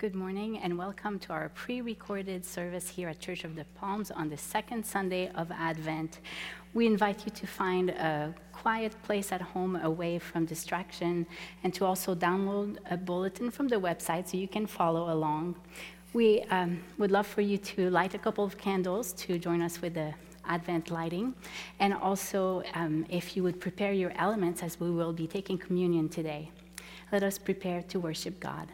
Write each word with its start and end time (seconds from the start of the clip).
Good 0.00 0.14
morning 0.14 0.56
and 0.60 0.78
welcome 0.78 1.18
to 1.18 1.34
our 1.34 1.50
pre 1.50 1.82
recorded 1.82 2.42
service 2.42 2.88
here 2.88 3.10
at 3.10 3.20
Church 3.20 3.44
of 3.44 3.54
the 3.54 3.66
Palms 3.74 4.10
on 4.10 4.30
the 4.30 4.36
second 4.38 4.86
Sunday 4.86 5.30
of 5.34 5.52
Advent. 5.52 6.20
We 6.72 6.86
invite 6.86 7.26
you 7.26 7.32
to 7.32 7.46
find 7.46 7.90
a 7.90 8.34
quiet 8.50 8.94
place 9.02 9.30
at 9.30 9.42
home 9.42 9.76
away 9.76 10.18
from 10.18 10.46
distraction 10.46 11.26
and 11.62 11.74
to 11.74 11.84
also 11.84 12.14
download 12.14 12.78
a 12.90 12.96
bulletin 12.96 13.50
from 13.50 13.68
the 13.68 13.76
website 13.76 14.26
so 14.26 14.38
you 14.38 14.48
can 14.48 14.66
follow 14.66 15.12
along. 15.12 15.56
We 16.14 16.44
um, 16.44 16.82
would 16.96 17.10
love 17.10 17.26
for 17.26 17.42
you 17.42 17.58
to 17.58 17.90
light 17.90 18.14
a 18.14 18.18
couple 18.18 18.42
of 18.42 18.56
candles 18.56 19.12
to 19.24 19.38
join 19.38 19.60
us 19.60 19.82
with 19.82 19.92
the 19.92 20.14
Advent 20.46 20.90
lighting. 20.90 21.34
And 21.78 21.92
also, 21.92 22.62
um, 22.72 23.04
if 23.10 23.36
you 23.36 23.42
would 23.42 23.60
prepare 23.60 23.92
your 23.92 24.12
elements 24.16 24.62
as 24.62 24.80
we 24.80 24.90
will 24.90 25.12
be 25.12 25.26
taking 25.26 25.58
communion 25.58 26.08
today. 26.08 26.50
Let 27.12 27.22
us 27.22 27.36
prepare 27.36 27.82
to 27.82 28.00
worship 28.00 28.40
God. 28.40 28.72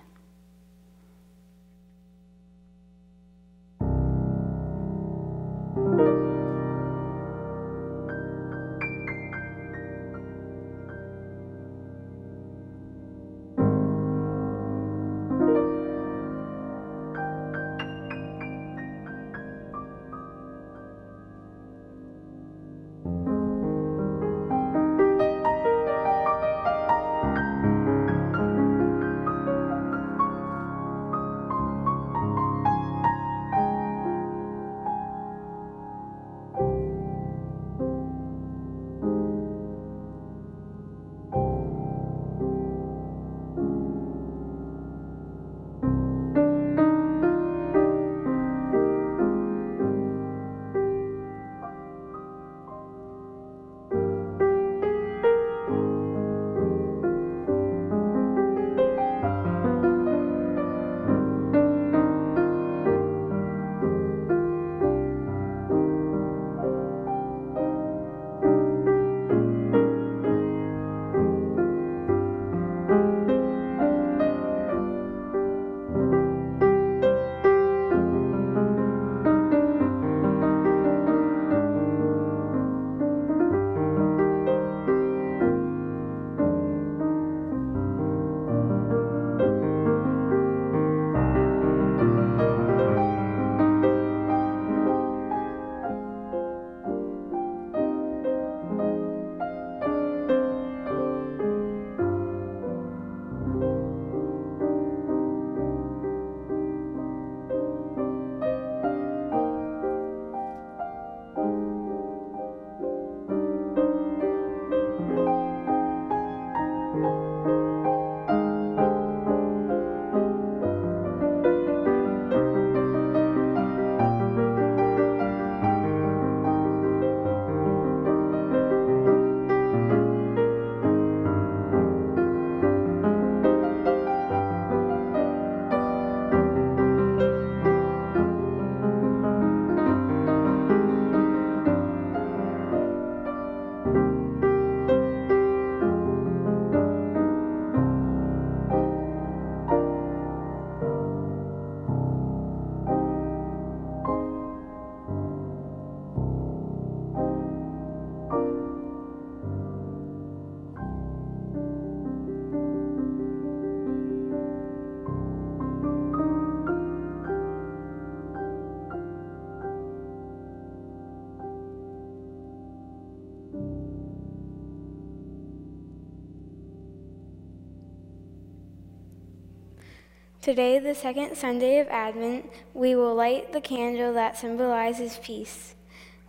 Today, 180.47 180.79
the 180.79 180.95
second 180.95 181.35
Sunday 181.35 181.81
of 181.81 181.89
Advent, 181.89 182.49
we 182.73 182.95
will 182.95 183.17
light 183.17 183.53
the 183.53 183.61
candle 183.61 184.15
that 184.15 184.39
symbolizes 184.39 185.19
peace. 185.21 185.75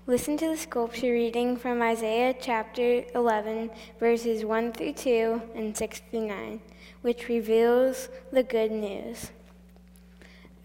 Listen 0.08 0.38
to 0.38 0.48
the 0.48 0.58
scripture 0.58 1.12
reading 1.12 1.56
from 1.56 1.84
Isaiah 1.84 2.34
chapter 2.34 3.04
11, 3.14 3.70
verses 4.00 4.44
1 4.44 4.74
through 4.74 4.94
2 4.94 5.42
and 5.54 5.78
6 5.78 6.02
through 6.10 6.26
9, 6.30 6.60
which 7.04 7.28
reveals 7.28 8.10
the 8.32 8.42
good 8.42 8.72
news. 8.72 9.30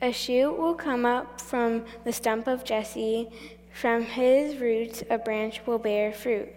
A 0.00 0.12
shoot 0.14 0.56
will 0.56 0.72
come 0.72 1.04
up 1.04 1.38
from 1.38 1.84
the 2.04 2.12
stump 2.14 2.46
of 2.46 2.64
Jesse, 2.64 3.28
from 3.70 4.02
his 4.02 4.62
roots 4.62 5.04
a 5.10 5.18
branch 5.18 5.60
will 5.66 5.78
bear 5.78 6.10
fruit. 6.10 6.48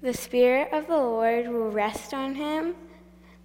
The 0.00 0.14
Spirit 0.14 0.70
of 0.72 0.88
the 0.88 0.96
Lord 0.96 1.46
will 1.46 1.70
rest 1.70 2.12
on 2.12 2.34
him 2.34 2.74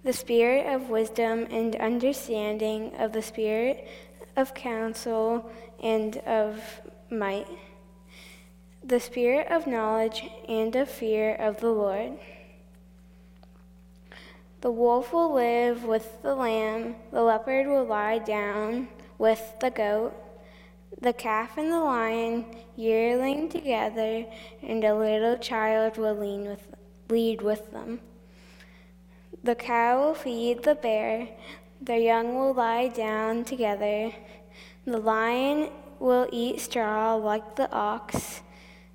the 0.04 0.12
spirit 0.12 0.66
of 0.66 0.90
wisdom 0.90 1.46
and 1.50 1.76
understanding, 1.76 2.92
of 2.98 3.12
the 3.12 3.22
spirit 3.22 3.88
of 4.36 4.54
counsel 4.54 5.50
and 5.82 6.18
of 6.18 6.62
might, 7.10 7.48
the 8.84 9.00
spirit 9.00 9.48
of 9.48 9.66
knowledge 9.66 10.24
and 10.48 10.74
of 10.76 10.88
fear 10.88 11.34
of 11.34 11.60
the 11.60 11.70
Lord. 11.70 12.12
The 14.60 14.70
wolf 14.70 15.12
will 15.12 15.34
live 15.34 15.84
with 15.84 16.22
the 16.22 16.34
lamb, 16.34 16.96
the 17.12 17.22
leopard 17.22 17.66
will 17.66 17.84
lie 17.84 18.18
down 18.18 18.88
with 19.16 19.54
the 19.60 19.70
goat, 19.70 20.14
the 21.00 21.12
calf 21.12 21.56
and 21.58 21.70
the 21.70 21.78
lion 21.78 22.44
yearling 22.76 23.48
together, 23.48 24.26
and 24.62 24.82
a 24.82 24.96
little 24.96 25.36
child 25.36 25.96
will 25.96 26.16
with, 26.16 26.66
lead 27.08 27.42
with 27.42 27.70
them. 27.70 28.00
The 29.48 29.54
cow 29.54 29.98
will 29.98 30.14
feed 30.14 30.62
the 30.62 30.74
bear, 30.74 31.26
their 31.80 31.98
young 31.98 32.34
will 32.34 32.52
lie 32.52 32.88
down 32.88 33.44
together. 33.44 34.12
The 34.84 34.98
lion 34.98 35.70
will 35.98 36.28
eat 36.30 36.60
straw 36.60 37.14
like 37.14 37.56
the 37.56 37.72
ox, 37.72 38.42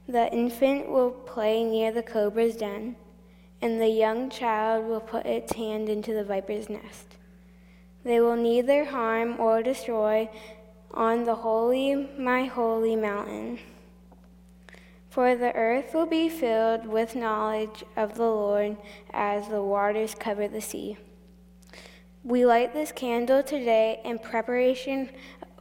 the 0.08 0.32
infant 0.32 0.92
will 0.92 1.10
play 1.10 1.64
near 1.64 1.92
the 1.92 2.04
cobra's 2.04 2.58
den, 2.58 2.96
and 3.64 3.82
the 3.82 3.88
young 3.88 4.30
child 4.30 4.86
will 4.86 5.00
put 5.00 5.26
its 5.26 5.54
hand 5.54 5.90
into 5.90 6.14
the 6.14 6.24
viper's 6.24 6.70
nest. 6.70 7.18
They 8.04 8.20
will 8.20 8.36
neither 8.36 8.86
harm 8.86 9.40
or 9.40 9.64
destroy 9.64 10.30
on 10.94 11.24
the 11.24 11.34
holy, 11.34 11.96
my 12.16 12.46
holy 12.46 12.96
mountain. 12.96 13.58
For 15.14 15.36
the 15.36 15.54
earth 15.54 15.94
will 15.94 16.08
be 16.08 16.28
filled 16.28 16.88
with 16.88 17.16
knowledge 17.16 17.84
of 17.96 18.16
the 18.16 18.24
Lord 18.24 18.78
as 19.14 19.48
the 19.48 19.62
waters 19.62 20.16
cover 20.16 20.48
the 20.48 20.60
sea. 20.60 20.98
We 22.24 22.48
light 22.48 22.74
this 22.74 22.92
candle 22.92 23.44
today 23.44 24.02
in 24.04 24.18
preparation 24.18 25.12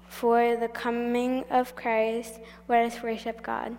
for 0.08 0.56
the 0.56 0.68
coming 0.68 1.44
of 1.50 1.76
Christ. 1.76 2.40
Let 2.66 2.86
us 2.86 3.02
worship 3.02 3.42
God. 3.42 3.76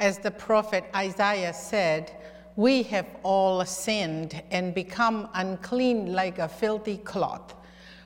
As 0.00 0.16
the 0.18 0.30
prophet 0.30 0.84
Isaiah 0.96 1.52
said, 1.52 2.10
we 2.56 2.82
have 2.84 3.06
all 3.22 3.62
sinned 3.66 4.42
and 4.50 4.74
become 4.74 5.28
unclean 5.34 6.14
like 6.14 6.38
a 6.38 6.48
filthy 6.48 6.96
cloth. 6.96 7.54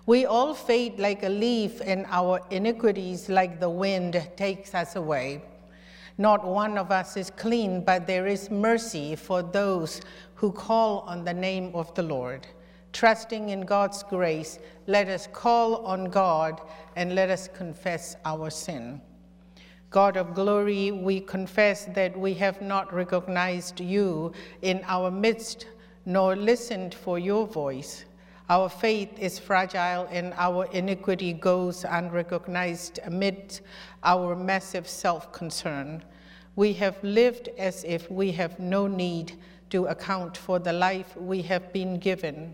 We 0.05 0.27
all 0.27 0.55
fade 0.55 0.99
like 0.99 1.23
a 1.23 1.29
leaf, 1.29 1.81
and 1.81 2.05
our 2.09 2.41
iniquities, 2.51 3.29
like 3.29 3.61
the 3.61 3.71
wind, 3.71 4.29
takes 4.37 4.75
us 4.75 4.97
away. 4.97 5.43
Not 6.19 6.45
one 6.45 6.79
of 6.79 6.91
us 6.91 7.17
is 7.17 7.31
clean, 7.31 7.85
but 7.85 8.09
there 8.09 8.27
is 8.27 8.51
mercy 8.51 9.15
for 9.15 9.43
those 9.43 10.01
who 10.35 10.51
call 10.51 11.01
on 11.03 11.25
the 11.25 11.33
name 11.33 11.71
of 11.75 11.95
the 11.95 12.03
Lord. 12.03 12.45
Trusting 12.93 13.51
in 13.51 13.61
God's 13.61 14.03
grace, 14.03 14.59
let 14.89 15.09
us 15.09 15.29
call 15.33 15.87
on 15.87 16.07
God 16.07 16.61
and 16.97 17.15
let 17.15 17.31
us 17.31 17.49
confess 17.55 18.17
our 18.25 18.51
sin. 18.51 19.01
God 19.95 20.17
of 20.17 20.35
glory, 20.35 20.91
we 20.91 21.21
confess 21.21 21.85
that 21.95 22.19
we 22.19 22.35
have 22.35 22.61
not 22.61 22.93
recognized 22.93 23.79
you 23.79 24.33
in 24.61 24.83
our 24.89 25.09
midst 25.09 25.69
nor 26.05 26.35
listened 26.35 26.93
for 26.93 27.17
your 27.17 27.47
voice. 27.47 28.05
Our 28.51 28.69
faith 28.69 29.17
is 29.21 29.39
fragile 29.39 30.09
and 30.11 30.35
our 30.37 30.67
iniquity 30.73 31.33
goes 31.33 31.85
unrecognized 31.89 32.99
amid 33.05 33.61
our 34.03 34.35
massive 34.35 34.89
self 34.89 35.31
concern. 35.31 36.03
We 36.57 36.73
have 36.73 36.99
lived 37.05 37.51
as 37.57 37.85
if 37.85 38.11
we 38.11 38.33
have 38.33 38.59
no 38.59 38.89
need 38.89 39.35
to 39.71 39.87
account 39.87 40.37
for 40.37 40.59
the 40.59 40.73
life 40.73 41.17
we 41.17 41.41
have 41.43 41.73
been 41.73 42.01
given. 42.01 42.53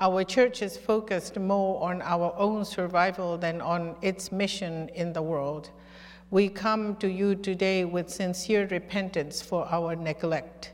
Our 0.00 0.24
church 0.24 0.62
is 0.62 0.76
focused 0.78 1.38
more 1.38 1.80
on 1.80 2.02
our 2.02 2.34
own 2.36 2.64
survival 2.64 3.38
than 3.38 3.60
on 3.60 3.94
its 4.02 4.32
mission 4.32 4.88
in 4.96 5.12
the 5.12 5.22
world. 5.22 5.70
We 6.32 6.48
come 6.48 6.96
to 6.96 7.12
you 7.12 7.34
today 7.34 7.84
with 7.84 8.08
sincere 8.08 8.66
repentance 8.66 9.42
for 9.42 9.68
our 9.70 9.94
neglect. 9.94 10.72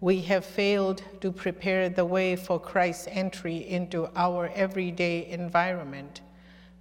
We 0.00 0.20
have 0.22 0.44
failed 0.44 1.00
to 1.20 1.30
prepare 1.30 1.88
the 1.88 2.04
way 2.04 2.34
for 2.34 2.58
Christ's 2.58 3.06
entry 3.12 3.68
into 3.68 4.10
our 4.16 4.50
everyday 4.52 5.28
environment. 5.28 6.22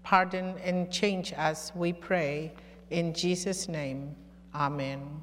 Pardon 0.02 0.56
and 0.64 0.92
change 0.92 1.34
us, 1.38 1.72
we 1.76 1.94
pray. 1.94 2.52
In 2.90 3.14
Jesus' 3.14 3.70
name, 3.70 4.16
amen. 4.56 5.22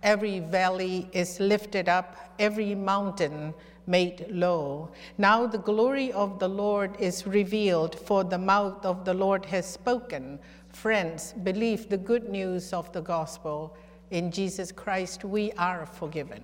Every 0.00 0.38
valley 0.38 1.08
is 1.12 1.40
lifted 1.40 1.88
up, 1.88 2.16
every 2.38 2.76
mountain 2.76 3.52
made 3.86 4.26
low. 4.30 4.90
Now 5.18 5.46
the 5.46 5.58
glory 5.58 6.12
of 6.12 6.38
the 6.38 6.48
Lord 6.48 6.94
is 7.00 7.26
revealed, 7.26 7.98
for 7.98 8.22
the 8.22 8.38
mouth 8.38 8.84
of 8.86 9.04
the 9.04 9.14
Lord 9.14 9.46
has 9.46 9.66
spoken. 9.66 10.38
Friends, 10.72 11.34
believe 11.44 11.88
the 11.88 11.98
good 11.98 12.28
news 12.28 12.72
of 12.72 12.90
the 12.92 13.00
gospel. 13.00 13.76
In 14.10 14.30
Jesus 14.30 14.72
Christ, 14.72 15.24
we 15.24 15.52
are 15.52 15.86
forgiven. 15.86 16.42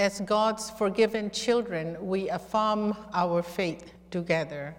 As 0.00 0.18
God's 0.22 0.70
forgiven 0.70 1.30
children, 1.30 1.94
we 2.00 2.30
affirm 2.30 2.96
our 3.12 3.42
faith 3.42 3.92
together. 4.10 4.74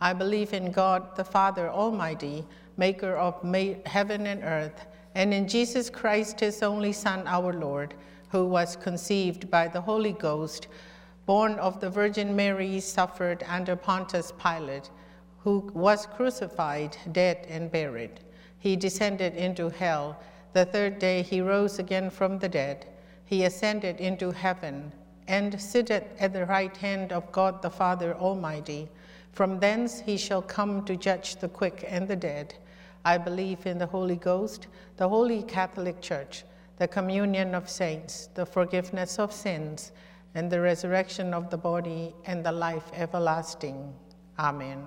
I 0.00 0.12
believe 0.12 0.52
in 0.52 0.72
God, 0.72 1.14
the 1.14 1.22
Father 1.22 1.70
Almighty, 1.70 2.44
maker 2.76 3.14
of 3.14 3.40
heaven 3.86 4.26
and 4.26 4.42
earth, 4.42 4.86
and 5.14 5.32
in 5.32 5.46
Jesus 5.46 5.88
Christ, 5.88 6.40
his 6.40 6.64
only 6.64 6.92
Son, 6.92 7.22
our 7.28 7.52
Lord, 7.52 7.94
who 8.30 8.44
was 8.44 8.74
conceived 8.74 9.48
by 9.52 9.68
the 9.68 9.80
Holy 9.80 10.14
Ghost, 10.14 10.66
born 11.26 11.52
of 11.60 11.78
the 11.78 11.88
Virgin 11.88 12.34
Mary, 12.34 12.80
suffered 12.80 13.44
under 13.46 13.76
Pontius 13.76 14.32
Pilate, 14.32 14.90
who 15.38 15.70
was 15.74 16.06
crucified, 16.06 16.96
dead, 17.12 17.46
and 17.48 17.70
buried. 17.70 18.18
He 18.58 18.74
descended 18.74 19.36
into 19.36 19.68
hell. 19.68 20.20
The 20.54 20.64
third 20.64 20.98
day 20.98 21.22
he 21.22 21.40
rose 21.40 21.78
again 21.78 22.10
from 22.10 22.40
the 22.40 22.48
dead. 22.48 22.86
He 23.26 23.44
ascended 23.44 24.00
into 24.00 24.30
heaven 24.30 24.92
and 25.28 25.60
sitteth 25.60 26.04
at 26.18 26.32
the 26.32 26.46
right 26.46 26.74
hand 26.76 27.12
of 27.12 27.30
God 27.32 27.60
the 27.60 27.70
Father 27.70 28.14
Almighty. 28.14 28.88
From 29.32 29.58
thence 29.58 30.00
he 30.00 30.16
shall 30.16 30.40
come 30.40 30.84
to 30.84 30.96
judge 30.96 31.36
the 31.36 31.48
quick 31.48 31.84
and 31.88 32.06
the 32.06 32.16
dead. 32.16 32.54
I 33.04 33.18
believe 33.18 33.66
in 33.66 33.78
the 33.78 33.86
Holy 33.86 34.16
Ghost, 34.16 34.68
the 34.96 35.08
holy 35.08 35.42
Catholic 35.42 36.00
Church, 36.00 36.44
the 36.78 36.88
communion 36.88 37.54
of 37.54 37.68
saints, 37.68 38.28
the 38.34 38.46
forgiveness 38.46 39.18
of 39.18 39.32
sins, 39.32 39.92
and 40.34 40.50
the 40.50 40.60
resurrection 40.60 41.34
of 41.34 41.50
the 41.50 41.56
body 41.56 42.14
and 42.26 42.44
the 42.44 42.52
life 42.52 42.90
everlasting. 42.94 43.92
Amen. 44.38 44.84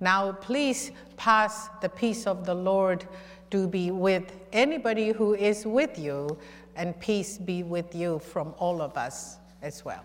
Now, 0.00 0.32
please 0.32 0.90
pass 1.16 1.68
the 1.80 1.88
peace 1.88 2.26
of 2.26 2.44
the 2.44 2.54
Lord 2.54 3.06
to 3.52 3.68
be 3.68 3.90
with 3.90 4.40
anybody 4.52 5.12
who 5.12 5.34
is 5.34 5.64
with 5.64 5.98
you, 5.98 6.36
and 6.74 6.98
peace 7.00 7.38
be 7.38 7.62
with 7.62 7.94
you 7.94 8.18
from 8.18 8.54
all 8.58 8.80
of 8.80 8.96
us 8.96 9.36
as 9.60 9.84
well. 9.84 10.02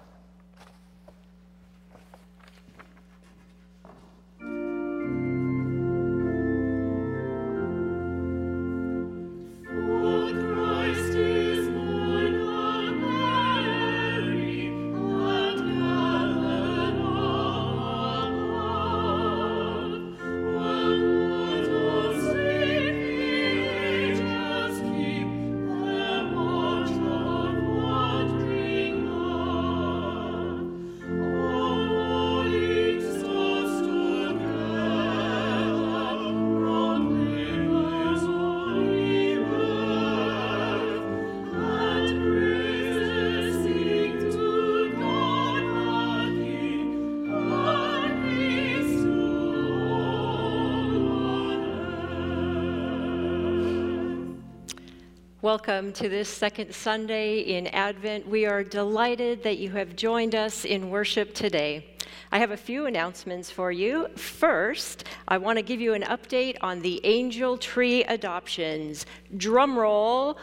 Welcome 55.57 55.91
to 55.93 56.07
this 56.07 56.29
second 56.29 56.75
Sunday 56.75 57.39
in 57.39 57.65
Advent. 57.65 58.27
We 58.27 58.45
are 58.45 58.63
delighted 58.63 59.41
that 59.41 59.57
you 59.57 59.71
have 59.71 59.95
joined 59.95 60.35
us 60.35 60.65
in 60.65 60.91
worship 60.91 61.33
today. 61.33 61.97
I 62.31 62.37
have 62.37 62.51
a 62.51 62.57
few 62.57 62.85
announcements 62.85 63.49
for 63.49 63.71
you. 63.71 64.07
First, 64.15 65.05
I 65.27 65.39
want 65.39 65.57
to 65.57 65.63
give 65.63 65.81
you 65.81 65.95
an 65.95 66.03
update 66.03 66.57
on 66.61 66.81
the 66.81 67.01
angel 67.03 67.57
tree 67.57 68.03
adoptions. 68.03 69.07
Drum 69.35 69.79
roll. 69.79 70.37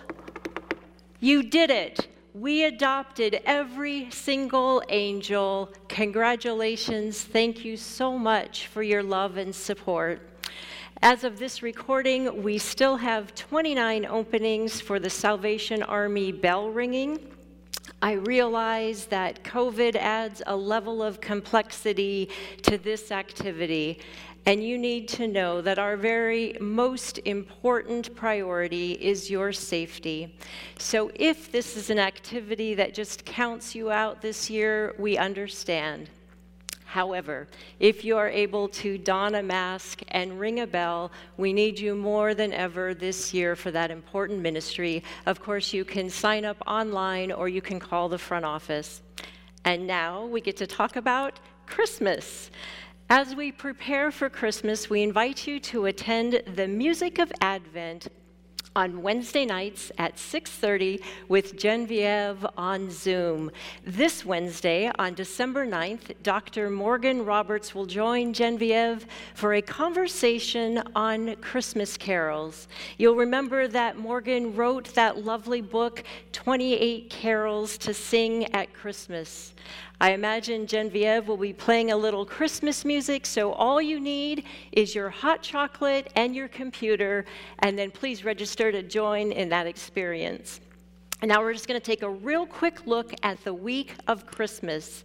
You 1.20 1.44
did 1.44 1.70
it. 1.70 2.08
We 2.34 2.64
adopted 2.64 3.40
every 3.44 4.10
single 4.10 4.82
angel. 4.88 5.72
Congratulations. 5.86 7.22
Thank 7.22 7.64
you 7.64 7.76
so 7.76 8.18
much 8.18 8.66
for 8.66 8.82
your 8.82 9.04
love 9.04 9.36
and 9.36 9.54
support. 9.54 10.28
As 11.02 11.24
of 11.24 11.38
this 11.38 11.62
recording, 11.62 12.42
we 12.42 12.56
still 12.56 12.96
have 12.96 13.34
29 13.34 14.06
openings 14.06 14.80
for 14.80 14.98
the 14.98 15.10
Salvation 15.10 15.82
Army 15.82 16.32
bell 16.32 16.70
ringing. 16.70 17.18
I 18.00 18.12
realize 18.12 19.06
that 19.06 19.42
COVID 19.44 19.96
adds 19.96 20.40
a 20.46 20.56
level 20.56 21.02
of 21.02 21.20
complexity 21.20 22.30
to 22.62 22.78
this 22.78 23.10
activity, 23.10 24.00
and 24.46 24.62
you 24.62 24.78
need 24.78 25.08
to 25.08 25.26
know 25.26 25.60
that 25.60 25.78
our 25.78 25.96
very 25.96 26.56
most 26.60 27.18
important 27.24 28.14
priority 28.14 28.92
is 28.92 29.30
your 29.30 29.52
safety. 29.52 30.34
So 30.78 31.10
if 31.16 31.52
this 31.52 31.76
is 31.76 31.90
an 31.90 31.98
activity 31.98 32.74
that 32.74 32.94
just 32.94 33.24
counts 33.24 33.74
you 33.74 33.90
out 33.90 34.22
this 34.22 34.48
year, 34.48 34.94
we 34.98 35.18
understand. 35.18 36.08
However, 36.94 37.48
if 37.80 38.04
you 38.04 38.16
are 38.18 38.28
able 38.28 38.68
to 38.68 38.98
don 38.98 39.34
a 39.34 39.42
mask 39.42 40.02
and 40.12 40.38
ring 40.38 40.60
a 40.60 40.66
bell, 40.68 41.10
we 41.36 41.52
need 41.52 41.76
you 41.76 41.96
more 41.96 42.34
than 42.34 42.52
ever 42.52 42.94
this 42.94 43.34
year 43.34 43.56
for 43.56 43.72
that 43.72 43.90
important 43.90 44.38
ministry. 44.38 45.02
Of 45.26 45.40
course, 45.42 45.72
you 45.72 45.84
can 45.84 46.08
sign 46.08 46.44
up 46.44 46.56
online 46.68 47.32
or 47.32 47.48
you 47.48 47.60
can 47.60 47.80
call 47.80 48.08
the 48.08 48.16
front 48.16 48.44
office. 48.44 49.02
And 49.64 49.88
now 49.88 50.26
we 50.26 50.40
get 50.40 50.56
to 50.58 50.68
talk 50.68 50.94
about 50.94 51.40
Christmas. 51.66 52.52
As 53.10 53.34
we 53.34 53.50
prepare 53.50 54.12
for 54.12 54.30
Christmas, 54.30 54.88
we 54.88 55.02
invite 55.02 55.48
you 55.48 55.58
to 55.74 55.86
attend 55.86 56.44
the 56.54 56.68
Music 56.68 57.18
of 57.18 57.32
Advent 57.40 58.06
on 58.76 59.02
Wednesday 59.02 59.44
nights 59.44 59.92
at 59.98 60.18
6:30 60.18 61.00
with 61.28 61.56
Genevieve 61.56 62.46
on 62.56 62.90
Zoom. 62.90 63.50
This 63.84 64.24
Wednesday 64.24 64.90
on 64.98 65.14
December 65.14 65.66
9th, 65.66 66.12
Dr. 66.22 66.70
Morgan 66.70 67.24
Roberts 67.24 67.74
will 67.74 67.86
join 67.86 68.32
Genevieve 68.32 69.06
for 69.34 69.54
a 69.54 69.62
conversation 69.62 70.82
on 70.94 71.36
Christmas 71.36 71.96
carols. 71.96 72.68
You'll 72.98 73.16
remember 73.16 73.68
that 73.68 73.96
Morgan 73.96 74.54
wrote 74.56 74.94
that 74.94 75.24
lovely 75.24 75.60
book 75.60 76.02
28 76.32 77.10
Carols 77.10 77.78
to 77.78 77.94
Sing 77.94 78.52
at 78.54 78.72
Christmas. 78.72 79.54
I 80.00 80.10
imagine 80.12 80.66
Genevieve 80.66 81.28
will 81.28 81.36
be 81.36 81.52
playing 81.52 81.92
a 81.92 81.96
little 81.96 82.26
Christmas 82.26 82.84
music, 82.84 83.24
so 83.24 83.52
all 83.52 83.80
you 83.80 84.00
need 84.00 84.44
is 84.72 84.94
your 84.94 85.08
hot 85.08 85.40
chocolate 85.40 86.10
and 86.16 86.34
your 86.34 86.48
computer, 86.48 87.24
and 87.60 87.78
then 87.78 87.92
please 87.92 88.24
register 88.24 88.72
to 88.72 88.82
join 88.82 89.30
in 89.30 89.48
that 89.50 89.66
experience. 89.66 90.60
And 91.22 91.28
now 91.28 91.40
we're 91.40 91.52
just 91.52 91.68
going 91.68 91.80
to 91.80 91.84
take 91.84 92.02
a 92.02 92.10
real 92.10 92.44
quick 92.44 92.86
look 92.86 93.14
at 93.22 93.42
the 93.44 93.54
week 93.54 93.94
of 94.08 94.26
Christmas. 94.26 95.04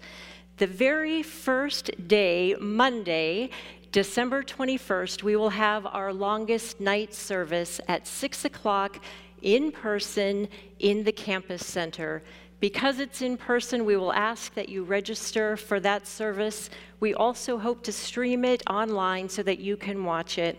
The 0.58 0.68
very 0.68 1.22
first 1.22 1.92
day, 2.08 2.56
Monday, 2.60 3.52
December 3.92 4.44
21st, 4.44 5.24
we 5.24 5.36
will 5.36 5.52
have 5.52 5.86
our 5.86 6.12
longest 6.12 6.80
night 6.80 7.14
service 7.14 7.80
at 7.88 8.08
6 8.08 8.46
o'clock 8.46 9.02
in 9.44 9.72
person 9.72 10.48
in 10.80 11.04
the 11.04 11.12
campus 11.12 11.66
center. 11.66 12.24
Because 12.60 13.00
it's 13.00 13.22
in 13.22 13.38
person, 13.38 13.86
we 13.86 13.96
will 13.96 14.12
ask 14.12 14.54
that 14.56 14.68
you 14.68 14.84
register 14.84 15.56
for 15.56 15.80
that 15.80 16.06
service. 16.06 16.70
We 17.00 17.14
also 17.14 17.58
hope 17.58 17.84
to 17.84 17.92
stream 17.94 18.44
it 18.44 18.64
online 18.70 19.30
so 19.30 19.44
that 19.44 19.60
you 19.60 19.78
can 19.78 20.04
watch 20.04 20.38
it. 20.38 20.58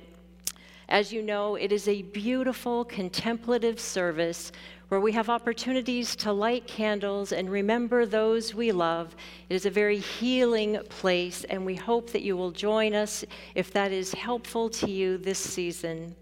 As 0.88 1.12
you 1.12 1.23
know, 1.23 1.57
it 1.57 1.73
is 1.73 1.87
a 1.87 2.02
beautiful 2.02 2.85
contemplative 2.85 3.78
service 3.78 4.50
where 4.88 5.00
we 5.00 5.12
have 5.12 5.28
opportunities 5.28 6.16
to 6.16 6.33
light 6.33 6.66
candles 6.66 7.30
and 7.30 7.49
remember 7.49 8.04
those 8.04 8.57
we 8.57 8.73
love. 8.73 9.14
It 9.49 9.54
is 9.54 9.66
a 9.66 9.71
very 9.71 9.99
healing 9.99 10.80
place, 10.88 11.45
and 11.45 11.64
we 11.64 11.76
hope 11.76 12.11
that 12.11 12.23
you 12.23 12.37
will 12.37 12.50
join 12.50 12.95
us 12.95 13.25
if 13.54 13.73
that 13.73 13.92
is 13.92 14.12
helpful 14.12 14.69
to 14.71 14.90
you 14.90 15.16
this 15.16 15.38
season. 15.38 16.16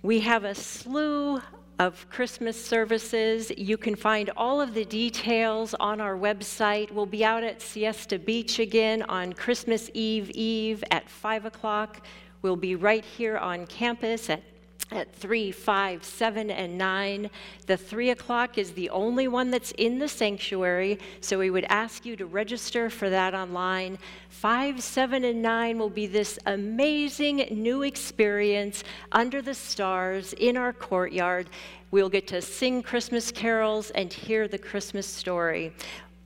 We 0.00 0.20
have 0.20 0.44
a 0.44 0.54
slew 0.54 1.42
of 1.78 2.08
Christmas 2.10 2.62
services. 2.62 3.50
You 3.56 3.76
can 3.76 3.96
find 3.96 4.30
all 4.36 4.60
of 4.60 4.74
the 4.74 4.84
details 4.84 5.74
on 5.80 6.00
our 6.00 6.16
website. 6.16 6.90
We'll 6.90 7.06
be 7.06 7.24
out 7.24 7.42
at 7.42 7.60
Siesta 7.60 8.18
Beach 8.18 8.58
again 8.58 9.02
on 9.02 9.32
Christmas 9.32 9.90
Eve 9.94 10.30
Eve 10.30 10.84
at 10.90 11.08
5 11.08 11.46
o'clock. 11.46 12.06
We'll 12.42 12.56
be 12.56 12.76
right 12.76 13.04
here 13.04 13.38
on 13.38 13.66
campus 13.66 14.30
at 14.30 14.42
at 14.90 15.12
3, 15.14 15.50
5, 15.50 16.04
7, 16.04 16.50
and 16.50 16.78
9. 16.78 17.30
The 17.66 17.76
3 17.76 18.10
o'clock 18.10 18.58
is 18.58 18.72
the 18.72 18.90
only 18.90 19.28
one 19.28 19.50
that's 19.50 19.72
in 19.72 19.98
the 19.98 20.08
sanctuary, 20.08 20.98
so 21.20 21.38
we 21.38 21.50
would 21.50 21.64
ask 21.68 22.04
you 22.04 22.16
to 22.16 22.26
register 22.26 22.90
for 22.90 23.10
that 23.10 23.34
online. 23.34 23.98
5, 24.28 24.82
7, 24.82 25.24
and 25.24 25.42
9 25.42 25.78
will 25.78 25.90
be 25.90 26.06
this 26.06 26.38
amazing 26.46 27.48
new 27.50 27.82
experience 27.82 28.84
under 29.12 29.42
the 29.42 29.54
stars 29.54 30.32
in 30.34 30.56
our 30.56 30.72
courtyard. 30.72 31.48
We'll 31.90 32.08
get 32.08 32.26
to 32.28 32.42
sing 32.42 32.82
Christmas 32.82 33.30
carols 33.30 33.90
and 33.90 34.12
hear 34.12 34.48
the 34.48 34.58
Christmas 34.58 35.06
story. 35.06 35.72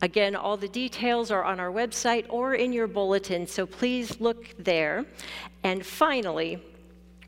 Again, 0.00 0.36
all 0.36 0.56
the 0.56 0.68
details 0.68 1.30
are 1.30 1.42
on 1.42 1.58
our 1.58 1.72
website 1.72 2.24
or 2.28 2.54
in 2.54 2.72
your 2.72 2.86
bulletin, 2.86 3.46
so 3.46 3.66
please 3.66 4.20
look 4.20 4.54
there. 4.58 5.04
And 5.64 5.84
finally, 5.84 6.62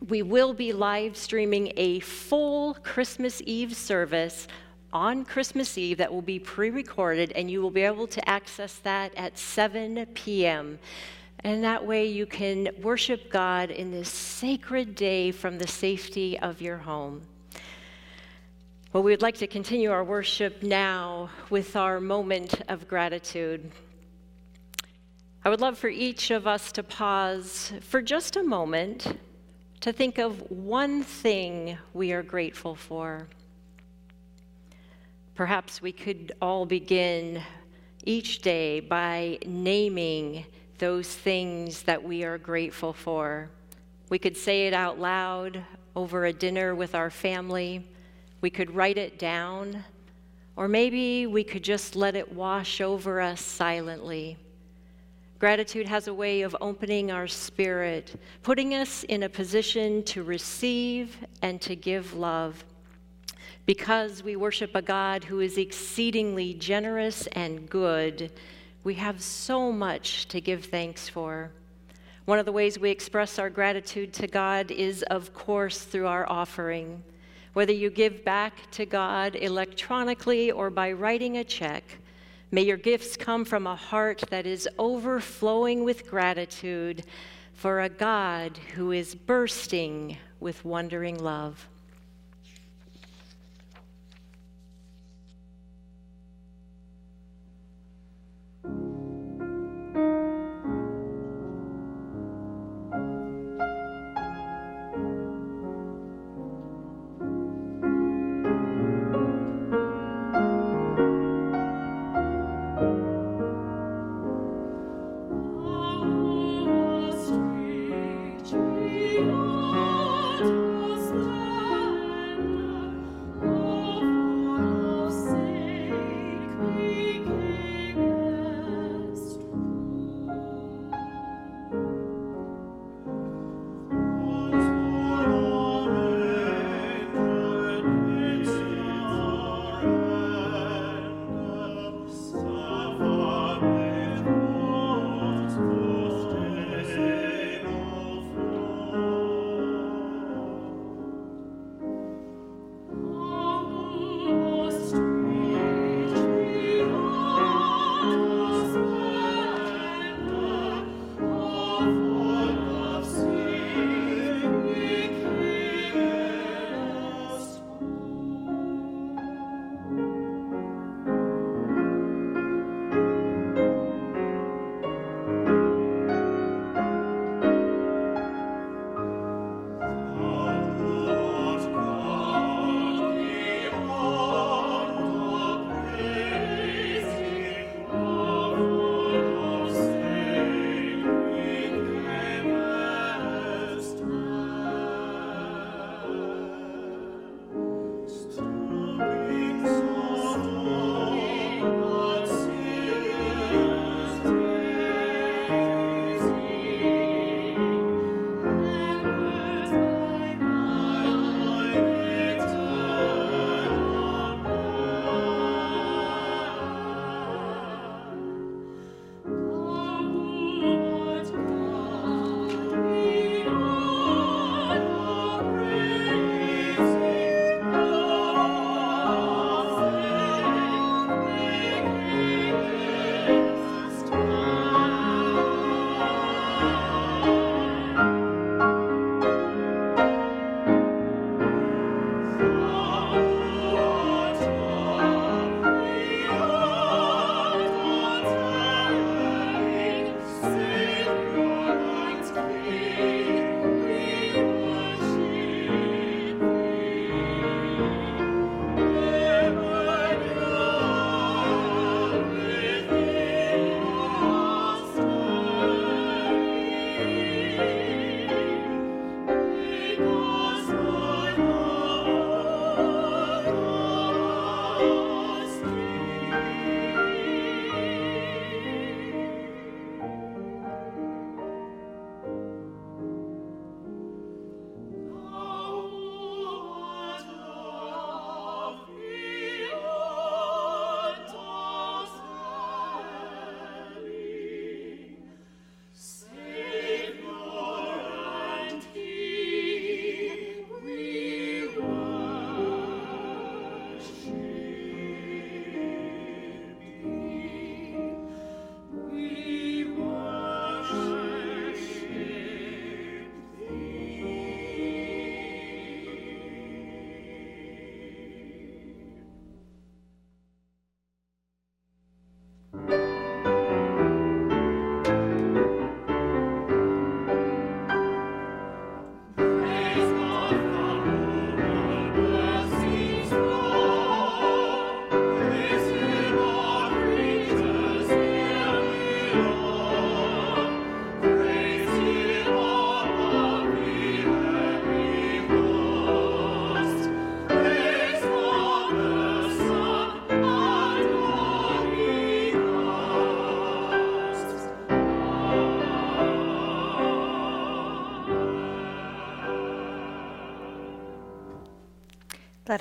we 0.08 0.22
will 0.22 0.54
be 0.54 0.72
live 0.72 1.16
streaming 1.16 1.72
a 1.76 2.00
full 2.00 2.74
Christmas 2.74 3.42
Eve 3.44 3.76
service 3.76 4.48
on 4.92 5.24
Christmas 5.24 5.76
Eve 5.76 5.98
that 5.98 6.12
will 6.12 6.22
be 6.22 6.38
pre 6.38 6.70
recorded, 6.70 7.32
and 7.32 7.50
you 7.50 7.60
will 7.60 7.70
be 7.70 7.82
able 7.82 8.06
to 8.06 8.28
access 8.28 8.76
that 8.76 9.14
at 9.14 9.38
7 9.38 10.06
p.m. 10.14 10.78
And 11.40 11.62
that 11.64 11.86
way 11.86 12.06
you 12.06 12.26
can 12.26 12.70
worship 12.82 13.30
God 13.30 13.70
in 13.70 13.90
this 13.90 14.08
sacred 14.08 14.94
day 14.94 15.32
from 15.32 15.58
the 15.58 15.66
safety 15.66 16.38
of 16.38 16.60
your 16.60 16.78
home. 16.78 17.22
Well, 18.92 19.02
we 19.02 19.12
would 19.12 19.22
like 19.22 19.36
to 19.36 19.46
continue 19.46 19.90
our 19.92 20.02
worship 20.02 20.62
now 20.62 21.30
with 21.48 21.76
our 21.76 22.00
moment 22.00 22.60
of 22.68 22.88
gratitude. 22.88 23.70
I 25.44 25.48
would 25.48 25.60
love 25.60 25.78
for 25.78 25.88
each 25.88 26.30
of 26.30 26.46
us 26.46 26.72
to 26.72 26.82
pause 26.82 27.72
for 27.80 28.02
just 28.02 28.36
a 28.36 28.42
moment 28.42 29.18
to 29.80 29.92
think 29.92 30.18
of 30.18 30.50
one 30.50 31.02
thing 31.02 31.78
we 31.94 32.12
are 32.12 32.22
grateful 32.22 32.74
for. 32.74 33.26
Perhaps 35.34 35.80
we 35.80 35.90
could 35.90 36.32
all 36.42 36.66
begin 36.66 37.42
each 38.04 38.40
day 38.42 38.80
by 38.80 39.38
naming 39.46 40.44
those 40.78 41.08
things 41.08 41.82
that 41.84 42.02
we 42.02 42.24
are 42.24 42.36
grateful 42.36 42.92
for. 42.92 43.48
We 44.10 44.18
could 44.18 44.36
say 44.36 44.66
it 44.66 44.74
out 44.74 44.98
loud 44.98 45.64
over 45.96 46.26
a 46.26 46.32
dinner 46.32 46.74
with 46.74 46.94
our 46.94 47.10
family. 47.10 47.86
We 48.42 48.50
could 48.50 48.74
write 48.74 48.98
it 48.98 49.18
down. 49.18 49.84
Or 50.56 50.68
maybe 50.68 51.26
we 51.26 51.42
could 51.42 51.64
just 51.64 51.96
let 51.96 52.16
it 52.16 52.32
wash 52.32 52.82
over 52.82 53.18
us 53.20 53.40
silently. 53.40 54.36
Gratitude 55.40 55.88
has 55.88 56.06
a 56.06 56.12
way 56.12 56.42
of 56.42 56.54
opening 56.60 57.10
our 57.10 57.26
spirit, 57.26 58.20
putting 58.42 58.74
us 58.74 59.04
in 59.04 59.22
a 59.22 59.28
position 59.28 60.02
to 60.02 60.22
receive 60.22 61.16
and 61.40 61.62
to 61.62 61.74
give 61.74 62.12
love. 62.12 62.62
Because 63.64 64.22
we 64.22 64.36
worship 64.36 64.74
a 64.74 64.82
God 64.82 65.24
who 65.24 65.40
is 65.40 65.56
exceedingly 65.56 66.52
generous 66.52 67.26
and 67.28 67.70
good, 67.70 68.30
we 68.84 68.92
have 68.96 69.22
so 69.22 69.72
much 69.72 70.28
to 70.28 70.42
give 70.42 70.66
thanks 70.66 71.08
for. 71.08 71.50
One 72.26 72.38
of 72.38 72.44
the 72.44 72.52
ways 72.52 72.78
we 72.78 72.90
express 72.90 73.38
our 73.38 73.48
gratitude 73.48 74.12
to 74.12 74.26
God 74.26 74.70
is, 74.70 75.02
of 75.04 75.32
course, 75.32 75.84
through 75.84 76.06
our 76.06 76.28
offering. 76.28 77.02
Whether 77.54 77.72
you 77.72 77.88
give 77.88 78.26
back 78.26 78.70
to 78.72 78.84
God 78.84 79.36
electronically 79.36 80.50
or 80.50 80.68
by 80.68 80.92
writing 80.92 81.38
a 81.38 81.44
check, 81.44 81.82
may 82.50 82.62
your 82.62 82.76
gifts 82.76 83.16
come 83.16 83.44
from 83.44 83.66
a 83.66 83.76
heart 83.76 84.24
that 84.30 84.46
is 84.46 84.68
overflowing 84.78 85.84
with 85.84 86.10
gratitude 86.10 87.04
for 87.54 87.80
a 87.80 87.88
God 87.88 88.58
who 88.74 88.92
is 88.92 89.14
bursting 89.14 90.18
with 90.40 90.64
wondering 90.64 91.18
love. 91.18 91.69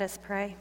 Let 0.00 0.06
us 0.06 0.18
pray. 0.22 0.56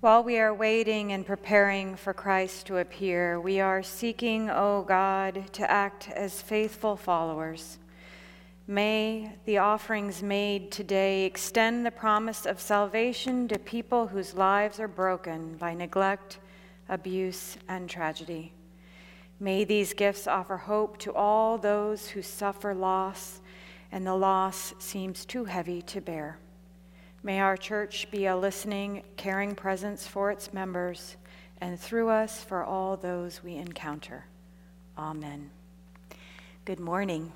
While 0.00 0.24
we 0.24 0.38
are 0.38 0.52
waiting 0.52 1.12
and 1.12 1.24
preparing 1.24 1.96
for 1.96 2.12
Christ 2.12 2.66
to 2.66 2.76
appear, 2.76 3.40
we 3.40 3.60
are 3.60 3.82
seeking, 3.82 4.50
O 4.50 4.54
oh 4.80 4.84
God, 4.86 5.50
to 5.54 5.70
act 5.70 6.10
as 6.10 6.42
faithful 6.42 6.96
followers. 6.96 7.78
May 8.66 9.32
the 9.46 9.56
offerings 9.56 10.22
made 10.22 10.70
today 10.70 11.24
extend 11.24 11.86
the 11.86 11.90
promise 11.90 12.44
of 12.44 12.60
salvation 12.60 13.48
to 13.48 13.58
people 13.58 14.08
whose 14.08 14.34
lives 14.34 14.78
are 14.78 14.86
broken 14.86 15.56
by 15.56 15.72
neglect, 15.72 16.40
abuse, 16.90 17.56
and 17.70 17.88
tragedy. 17.88 18.52
May 19.40 19.64
these 19.64 19.94
gifts 19.94 20.26
offer 20.26 20.58
hope 20.58 20.98
to 20.98 21.14
all 21.14 21.56
those 21.56 22.08
who 22.08 22.20
suffer 22.20 22.74
loss 22.74 23.40
and 23.90 24.06
the 24.06 24.14
loss 24.14 24.74
seems 24.78 25.24
too 25.24 25.46
heavy 25.46 25.80
to 25.80 26.02
bear. 26.02 26.36
May 27.24 27.40
our 27.40 27.56
church 27.56 28.10
be 28.10 28.26
a 28.26 28.36
listening, 28.36 29.02
caring 29.16 29.54
presence 29.54 30.06
for 30.06 30.30
its 30.30 30.52
members 30.52 31.16
and 31.58 31.80
through 31.80 32.10
us 32.10 32.44
for 32.44 32.62
all 32.62 32.98
those 32.98 33.42
we 33.42 33.54
encounter. 33.54 34.26
Amen. 34.98 35.48
Good 36.66 36.80
morning. 36.80 37.32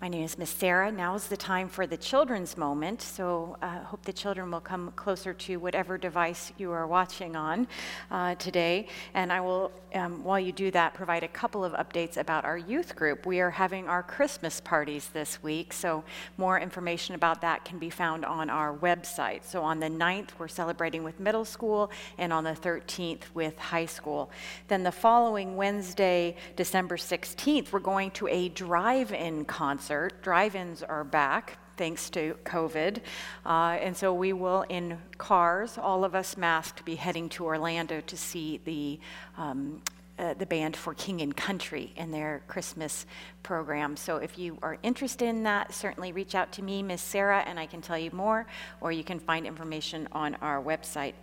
My 0.00 0.08
name 0.08 0.24
is 0.24 0.36
Miss 0.36 0.50
Sarah. 0.50 0.92
Now 0.92 1.14
is 1.14 1.28
the 1.28 1.36
time 1.36 1.68
for 1.68 1.86
the 1.86 1.96
children's 1.96 2.58
moment. 2.58 3.00
So 3.00 3.56
I 3.62 3.76
uh, 3.76 3.84
hope 3.84 4.04
the 4.04 4.12
children 4.12 4.50
will 4.50 4.60
come 4.60 4.92
closer 4.96 5.32
to 5.32 5.56
whatever 5.56 5.96
device 5.96 6.52
you 6.58 6.72
are 6.72 6.86
watching 6.86 7.36
on 7.36 7.66
uh, 8.10 8.34
today. 8.34 8.88
And 9.14 9.32
I 9.32 9.40
will, 9.40 9.72
um, 9.94 10.22
while 10.22 10.38
you 10.38 10.52
do 10.52 10.70
that, 10.72 10.92
provide 10.92 11.22
a 11.22 11.28
couple 11.28 11.64
of 11.64 11.72
updates 11.72 12.18
about 12.18 12.44
our 12.44 12.58
youth 12.58 12.96
group. 12.96 13.24
We 13.24 13.40
are 13.40 13.50
having 13.50 13.88
our 13.88 14.02
Christmas 14.02 14.60
parties 14.60 15.08
this 15.14 15.42
week. 15.42 15.72
So 15.72 16.04
more 16.36 16.58
information 16.58 17.14
about 17.14 17.40
that 17.40 17.64
can 17.64 17.78
be 17.78 17.88
found 17.88 18.26
on 18.26 18.50
our 18.50 18.76
website. 18.76 19.44
So 19.44 19.62
on 19.62 19.80
the 19.80 19.88
9th, 19.88 20.30
we're 20.38 20.48
celebrating 20.48 21.02
with 21.02 21.18
middle 21.18 21.46
school, 21.46 21.90
and 22.18 22.32
on 22.32 22.44
the 22.44 22.50
13th 22.50 23.22
with 23.32 23.58
high 23.58 23.86
school. 23.86 24.30
Then 24.68 24.82
the 24.82 24.92
following 24.92 25.56
Wednesday, 25.56 26.36
December 26.56 26.98
16th, 26.98 27.72
we're 27.72 27.78
going 27.78 28.10
to 28.10 28.26
a 28.28 28.50
drive 28.50 29.12
in 29.12 29.46
concert 29.46 29.84
concert. 29.94 30.22
Drive 30.22 30.56
ins 30.56 30.82
are 30.82 31.04
back 31.04 31.58
thanks 31.76 32.08
to 32.10 32.36
COVID. 32.44 32.98
Uh, 33.44 33.78
and 33.80 33.96
so 33.96 34.14
we 34.14 34.32
will, 34.32 34.62
in 34.68 34.98
cars, 35.18 35.76
all 35.76 36.04
of 36.04 36.14
us 36.14 36.36
masked, 36.36 36.84
be 36.84 36.94
heading 36.94 37.28
to 37.30 37.44
Orlando 37.44 38.00
to 38.00 38.16
see 38.16 38.60
the. 38.64 38.98
Um, 39.38 39.82
uh, 40.16 40.32
the 40.34 40.46
band 40.46 40.76
for 40.76 40.94
King 40.94 41.22
and 41.22 41.36
Country 41.36 41.92
in 41.96 42.12
their 42.12 42.40
Christmas 42.46 43.04
program. 43.42 43.96
So 43.96 44.18
if 44.18 44.38
you 44.38 44.56
are 44.62 44.78
interested 44.84 45.26
in 45.26 45.42
that, 45.42 45.74
certainly 45.74 46.12
reach 46.12 46.36
out 46.36 46.52
to 46.52 46.62
me, 46.62 46.84
Miss 46.84 47.02
Sarah, 47.02 47.42
and 47.48 47.58
I 47.58 47.66
can 47.66 47.82
tell 47.82 47.98
you 47.98 48.12
more, 48.12 48.46
or 48.80 48.92
you 48.92 49.02
can 49.02 49.18
find 49.18 49.44
information 49.44 50.06
on 50.12 50.36
our 50.36 50.62
website. 50.62 51.14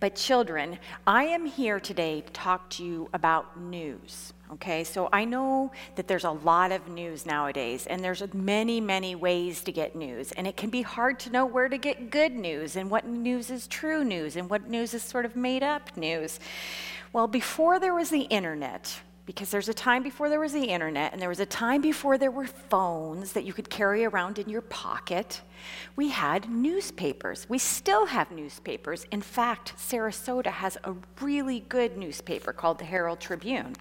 But, 0.00 0.16
children, 0.16 0.78
I 1.06 1.24
am 1.24 1.46
here 1.46 1.80
today 1.80 2.20
to 2.20 2.32
talk 2.32 2.70
to 2.70 2.84
you 2.84 3.08
about 3.12 3.60
news. 3.60 4.32
Okay, 4.52 4.84
so 4.84 5.08
I 5.14 5.24
know 5.24 5.72
that 5.94 6.08
there's 6.08 6.24
a 6.24 6.30
lot 6.30 6.72
of 6.72 6.86
news 6.86 7.24
nowadays, 7.24 7.86
and 7.86 8.04
there's 8.04 8.22
many, 8.34 8.82
many 8.82 9.14
ways 9.14 9.62
to 9.62 9.72
get 9.72 9.96
news, 9.96 10.30
and 10.32 10.46
it 10.46 10.58
can 10.58 10.68
be 10.68 10.82
hard 10.82 11.18
to 11.20 11.30
know 11.30 11.46
where 11.46 11.70
to 11.70 11.78
get 11.78 12.10
good 12.10 12.32
news 12.32 12.76
and 12.76 12.90
what 12.90 13.06
news 13.06 13.48
is 13.48 13.66
true 13.66 14.04
news 14.04 14.36
and 14.36 14.50
what 14.50 14.68
news 14.68 14.92
is 14.92 15.02
sort 15.02 15.24
of 15.24 15.36
made 15.36 15.62
up 15.62 15.96
news. 15.96 16.38
Well, 17.14 17.28
before 17.28 17.80
there 17.80 17.94
was 17.94 18.10
the 18.10 18.22
internet, 18.22 19.00
because 19.24 19.50
there's 19.50 19.68
a 19.68 19.74
time 19.74 20.02
before 20.02 20.28
there 20.28 20.40
was 20.40 20.52
the 20.52 20.64
internet, 20.64 21.12
and 21.12 21.22
there 21.22 21.28
was 21.28 21.38
a 21.38 21.46
time 21.46 21.80
before 21.80 22.18
there 22.18 22.30
were 22.30 22.46
phones 22.46 23.32
that 23.32 23.44
you 23.44 23.52
could 23.52 23.70
carry 23.70 24.04
around 24.04 24.38
in 24.38 24.48
your 24.48 24.62
pocket. 24.62 25.42
We 25.94 26.08
had 26.08 26.50
newspapers. 26.50 27.46
We 27.48 27.58
still 27.58 28.06
have 28.06 28.32
newspapers. 28.32 29.06
In 29.12 29.22
fact, 29.22 29.74
Sarasota 29.76 30.48
has 30.48 30.76
a 30.82 30.94
really 31.20 31.60
good 31.68 31.96
newspaper 31.96 32.52
called 32.52 32.78
the 32.78 32.84
Herald 32.84 33.20
Tribune. 33.20 33.76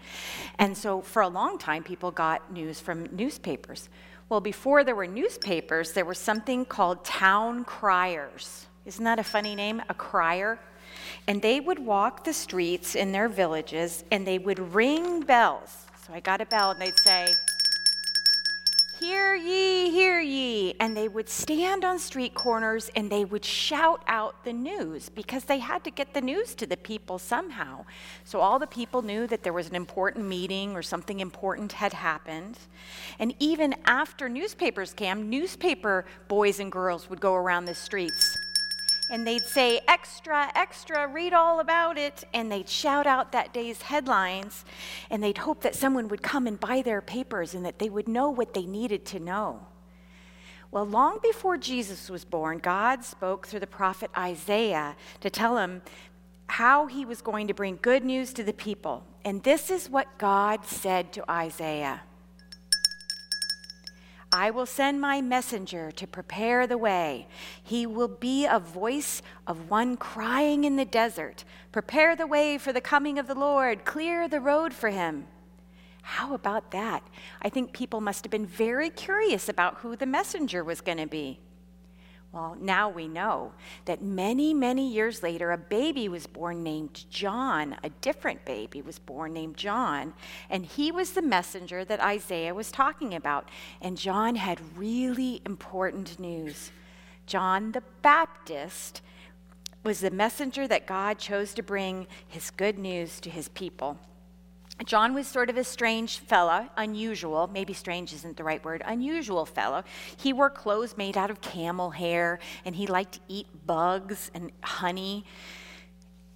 And 0.59 0.77
so 0.77 1.01
for 1.01 1.23
a 1.23 1.27
long 1.27 1.57
time, 1.57 1.83
people 1.83 2.11
got 2.11 2.51
news 2.53 2.79
from 2.79 3.07
newspapers. 3.11 3.89
Well, 4.29 4.41
before 4.41 4.83
there 4.83 4.95
were 4.95 5.07
newspapers, 5.07 5.93
there 5.93 6.05
was 6.05 6.19
something 6.19 6.65
called 6.65 7.03
town 7.03 7.65
criers. 7.65 8.67
Isn't 8.85 9.03
that 9.05 9.19
a 9.19 9.23
funny 9.23 9.55
name? 9.55 9.81
A 9.89 9.93
crier? 9.93 10.59
And 11.27 11.41
they 11.41 11.59
would 11.59 11.79
walk 11.79 12.23
the 12.23 12.33
streets 12.33 12.95
in 12.95 13.11
their 13.11 13.29
villages 13.29 14.03
and 14.11 14.25
they 14.25 14.39
would 14.39 14.73
ring 14.73 15.21
bells. 15.21 15.85
So 16.05 16.13
I 16.13 16.19
got 16.19 16.41
a 16.41 16.45
bell 16.45 16.71
and 16.71 16.81
they'd 16.81 16.97
say, 16.99 17.27
Hear 19.01 19.33
ye, 19.33 19.89
hear 19.89 20.19
ye. 20.19 20.75
And 20.79 20.95
they 20.95 21.07
would 21.07 21.27
stand 21.27 21.83
on 21.83 21.97
street 21.97 22.35
corners 22.35 22.91
and 22.95 23.09
they 23.09 23.25
would 23.25 23.43
shout 23.43 24.03
out 24.05 24.43
the 24.43 24.53
news 24.53 25.09
because 25.09 25.45
they 25.45 25.57
had 25.57 25.83
to 25.85 25.89
get 25.89 26.13
the 26.13 26.21
news 26.21 26.53
to 26.53 26.67
the 26.67 26.77
people 26.77 27.17
somehow. 27.17 27.85
So 28.25 28.41
all 28.41 28.59
the 28.59 28.67
people 28.67 29.01
knew 29.01 29.25
that 29.25 29.41
there 29.41 29.53
was 29.53 29.69
an 29.69 29.75
important 29.75 30.27
meeting 30.27 30.75
or 30.75 30.83
something 30.83 31.19
important 31.19 31.71
had 31.71 31.93
happened. 31.93 32.59
And 33.17 33.33
even 33.39 33.73
after 33.85 34.29
newspapers 34.29 34.93
came, 34.93 35.31
newspaper 35.31 36.05
boys 36.27 36.59
and 36.59 36.71
girls 36.71 37.09
would 37.09 37.19
go 37.19 37.33
around 37.33 37.65
the 37.65 37.73
streets 37.73 38.37
and 39.11 39.27
they'd 39.27 39.45
say, 39.45 39.81
Extra, 39.87 40.51
extra, 40.55 41.07
read 41.07 41.33
all 41.33 41.59
about 41.59 41.97
it. 41.97 42.23
And 42.33 42.51
they'd 42.51 42.69
shout 42.69 43.05
out 43.05 43.33
that 43.33 43.53
day's 43.53 43.83
headlines, 43.83 44.65
and 45.11 45.21
they'd 45.21 45.39
hope 45.39 45.61
that 45.61 45.75
someone 45.75 46.07
would 46.07 46.23
come 46.23 46.47
and 46.47 46.59
buy 46.59 46.81
their 46.81 47.01
papers 47.01 47.53
and 47.53 47.65
that 47.65 47.77
they 47.77 47.89
would 47.89 48.07
know 48.07 48.29
what 48.29 48.53
they 48.53 48.65
needed 48.65 49.05
to 49.07 49.19
know. 49.19 49.67
Well, 50.71 50.85
long 50.85 51.19
before 51.21 51.57
Jesus 51.57 52.09
was 52.09 52.23
born, 52.23 52.59
God 52.59 53.03
spoke 53.03 53.45
through 53.45 53.59
the 53.59 53.67
prophet 53.67 54.09
Isaiah 54.17 54.95
to 55.19 55.29
tell 55.29 55.57
him 55.57 55.81
how 56.47 56.87
he 56.87 57.03
was 57.03 57.21
going 57.21 57.47
to 57.47 57.53
bring 57.53 57.77
good 57.81 58.05
news 58.05 58.31
to 58.33 58.43
the 58.43 58.53
people. 58.53 59.03
And 59.25 59.43
this 59.43 59.69
is 59.69 59.89
what 59.89 60.17
God 60.17 60.65
said 60.65 61.11
to 61.13 61.29
Isaiah. 61.29 62.01
I 64.33 64.49
will 64.49 64.65
send 64.65 65.01
my 65.01 65.21
messenger 65.21 65.91
to 65.91 66.07
prepare 66.07 66.65
the 66.65 66.77
way. 66.77 67.27
He 67.61 67.85
will 67.85 68.07
be 68.07 68.45
a 68.45 68.59
voice 68.59 69.21
of 69.45 69.69
one 69.69 69.97
crying 69.97 70.63
in 70.63 70.77
the 70.77 70.85
desert 70.85 71.43
Prepare 71.71 72.15
the 72.15 72.27
way 72.27 72.57
for 72.57 72.73
the 72.73 72.81
coming 72.81 73.17
of 73.17 73.27
the 73.27 73.35
Lord, 73.35 73.85
clear 73.85 74.27
the 74.27 74.41
road 74.41 74.73
for 74.73 74.89
him. 74.89 75.27
How 76.01 76.33
about 76.33 76.71
that? 76.71 77.03
I 77.41 77.49
think 77.49 77.73
people 77.73 78.01
must 78.01 78.23
have 78.25 78.31
been 78.31 78.45
very 78.45 78.89
curious 78.89 79.47
about 79.47 79.77
who 79.77 79.95
the 79.95 80.05
messenger 80.05 80.63
was 80.63 80.81
going 80.81 80.97
to 80.97 81.07
be. 81.07 81.39
Well, 82.31 82.55
now 82.61 82.87
we 82.87 83.09
know 83.09 83.51
that 83.83 84.01
many, 84.01 84.53
many 84.53 84.89
years 84.89 85.21
later, 85.21 85.51
a 85.51 85.57
baby 85.57 86.07
was 86.07 86.27
born 86.27 86.63
named 86.63 87.03
John. 87.09 87.75
A 87.83 87.89
different 87.89 88.45
baby 88.45 88.81
was 88.81 88.99
born 88.99 89.33
named 89.33 89.57
John. 89.57 90.13
And 90.49 90.65
he 90.65 90.93
was 90.93 91.11
the 91.11 91.21
messenger 91.21 91.83
that 91.83 91.99
Isaiah 91.99 92.53
was 92.53 92.71
talking 92.71 93.13
about. 93.13 93.49
And 93.81 93.97
John 93.97 94.35
had 94.35 94.77
really 94.77 95.41
important 95.45 96.19
news. 96.19 96.71
John 97.25 97.73
the 97.73 97.83
Baptist 98.01 99.01
was 99.83 99.99
the 99.99 100.11
messenger 100.11 100.67
that 100.69 100.87
God 100.87 101.17
chose 101.17 101.53
to 101.55 101.63
bring 101.63 102.07
his 102.27 102.49
good 102.51 102.79
news 102.79 103.19
to 103.21 103.29
his 103.29 103.49
people. 103.49 103.97
John 104.87 105.13
was 105.13 105.27
sort 105.27 105.49
of 105.49 105.57
a 105.57 105.63
strange 105.63 106.19
fella, 106.19 106.69
unusual, 106.77 107.47
maybe 107.47 107.73
strange 107.73 108.13
isn't 108.13 108.37
the 108.37 108.43
right 108.43 108.63
word, 108.63 108.81
unusual 108.85 109.45
fellow. 109.45 109.83
He 110.17 110.33
wore 110.33 110.49
clothes 110.49 110.97
made 110.97 111.17
out 111.17 111.29
of 111.29 111.41
camel 111.41 111.91
hair, 111.91 112.39
and 112.65 112.75
he 112.75 112.87
liked 112.87 113.13
to 113.13 113.19
eat 113.27 113.47
bugs 113.65 114.31
and 114.33 114.51
honey. 114.63 115.25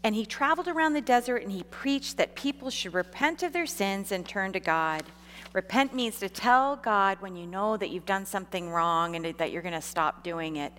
And 0.04 0.14
he 0.14 0.26
traveled 0.26 0.68
around 0.68 0.94
the 0.94 1.02
desert 1.02 1.42
and 1.42 1.52
he 1.52 1.64
preached 1.64 2.18
that 2.18 2.36
people 2.36 2.70
should 2.70 2.94
repent 2.94 3.42
of 3.42 3.54
their 3.54 3.66
sins 3.66 4.12
and 4.12 4.24
turn 4.28 4.54
to 4.54 4.60
God. 4.60 5.04
Repent 5.52 5.96
means 5.96 6.20
to 6.20 6.30
tell 6.30 6.76
God 6.76 7.20
when 7.22 7.36
you 7.36 7.48
know 7.48 7.76
that 7.78 7.90
you've 7.90 8.06
done 8.06 8.28
something 8.28 8.70
wrong 8.70 9.16
and 9.16 9.26
that 9.38 9.52
you're 9.52 9.64
going 9.64 9.74
to 9.74 9.82
stop 9.82 10.24
doing 10.24 10.58
it. 10.58 10.74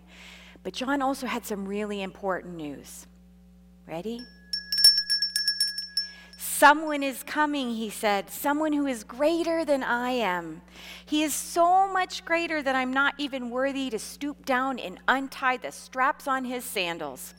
But 0.62 0.74
John 0.74 1.02
also 1.02 1.26
had 1.26 1.44
some 1.44 1.66
really 1.66 2.02
important 2.02 2.54
news. 2.54 3.08
Ready? 3.88 4.20
Someone 6.48 7.02
is 7.02 7.22
coming, 7.22 7.74
he 7.74 7.90
said, 7.90 8.30
someone 8.30 8.72
who 8.72 8.86
is 8.86 9.04
greater 9.04 9.64
than 9.64 9.82
I 9.82 10.10
am. 10.10 10.62
He 11.04 11.22
is 11.22 11.34
so 11.34 11.92
much 11.92 12.24
greater 12.24 12.62
that 12.62 12.74
I'm 12.74 12.92
not 12.92 13.14
even 13.18 13.50
worthy 13.50 13.90
to 13.90 13.98
stoop 13.98 14.46
down 14.46 14.78
and 14.78 14.98
untie 15.06 15.58
the 15.58 15.70
straps 15.70 16.26
on 16.26 16.46
his 16.46 16.64
sandals. 16.64 17.34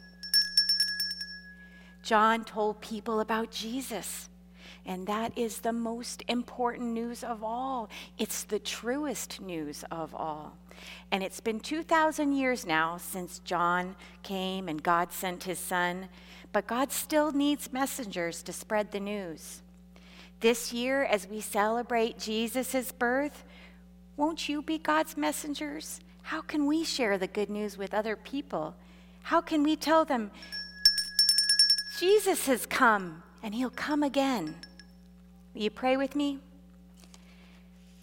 John 2.03 2.43
told 2.43 2.79
people 2.79 3.19
about 3.19 3.49
Jesus. 3.49 4.29
And 4.85 5.07
that 5.07 5.37
is 5.37 5.59
the 5.59 5.73
most 5.73 6.23
important 6.27 6.91
news 6.93 7.23
of 7.23 7.43
all. 7.43 7.89
It's 8.17 8.43
the 8.43 8.59
truest 8.59 9.41
news 9.41 9.83
of 9.89 10.13
all. 10.13 10.57
And 11.11 11.23
it's 11.23 11.39
been 11.39 11.59
2,000 11.59 12.33
years 12.33 12.65
now 12.65 12.97
since 12.97 13.39
John 13.39 13.95
came 14.21 14.69
and 14.69 14.83
God 14.83 15.11
sent 15.11 15.43
his 15.43 15.59
son 15.59 16.07
but 16.51 16.67
God 16.67 16.91
still 16.91 17.31
needs 17.31 17.73
messengers 17.73 18.41
to 18.43 18.53
spread 18.53 18.91
the 18.91 18.99
news. 18.99 19.61
This 20.39 20.71
year, 20.71 21.03
as 21.03 21.27
we 21.27 21.41
celebrate 21.41 22.19
Jesus' 22.19 22.91
birth, 22.91 23.43
won't 24.15 24.47
you 24.47 24.61
be 24.61 24.77
God's 24.77 25.17
messengers? 25.17 25.99
How 26.23 26.41
can 26.41 26.65
we 26.65 26.83
share 26.83 27.17
the 27.17 27.27
good 27.27 27.49
news 27.49 27.77
with 27.77 27.93
other 27.93 28.15
people? 28.15 28.75
How 29.23 29.41
can 29.41 29.63
we 29.63 29.75
tell 29.75 30.05
them, 30.05 30.31
Jesus 31.99 32.45
has 32.47 32.65
come 32.65 33.23
and 33.41 33.55
he'll 33.55 33.69
come 33.69 34.03
again? 34.03 34.55
Will 35.53 35.61
you 35.63 35.69
pray 35.69 35.97
with 35.97 36.15
me? 36.15 36.39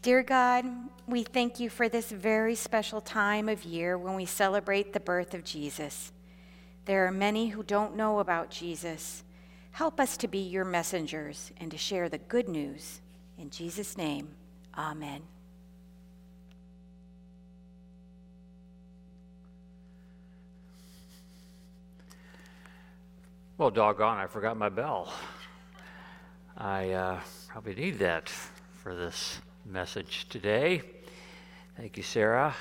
Dear 0.02 0.22
God, 0.22 0.66
we 1.06 1.22
thank 1.22 1.60
you 1.60 1.70
for 1.70 1.88
this 1.88 2.10
very 2.10 2.54
special 2.54 3.00
time 3.00 3.48
of 3.48 3.64
year 3.64 3.96
when 3.96 4.14
we 4.14 4.26
celebrate 4.26 4.92
the 4.92 5.00
birth 5.00 5.32
of 5.32 5.44
Jesus. 5.44 6.12
There 6.86 7.06
are 7.06 7.12
many 7.12 7.48
who 7.48 7.62
don't 7.62 7.96
know 7.96 8.18
about 8.18 8.50
Jesus. 8.50 9.24
Help 9.70 9.98
us 9.98 10.18
to 10.18 10.28
be 10.28 10.38
your 10.38 10.66
messengers 10.66 11.50
and 11.56 11.70
to 11.70 11.78
share 11.78 12.10
the 12.10 12.18
good 12.18 12.48
news. 12.48 13.00
In 13.38 13.48
Jesus' 13.48 13.96
name, 13.96 14.28
amen. 14.76 15.22
Well, 23.56 23.70
doggone, 23.70 24.18
I 24.18 24.26
forgot 24.26 24.56
my 24.56 24.68
bell. 24.68 25.12
I 26.58 26.90
uh, 26.90 27.20
probably 27.48 27.74
need 27.74 27.98
that 28.00 28.28
for 28.28 28.94
this 28.94 29.40
message 29.64 30.28
today. 30.28 30.82
Thank 31.76 31.96
you, 31.96 32.02
Sarah. 32.02 32.54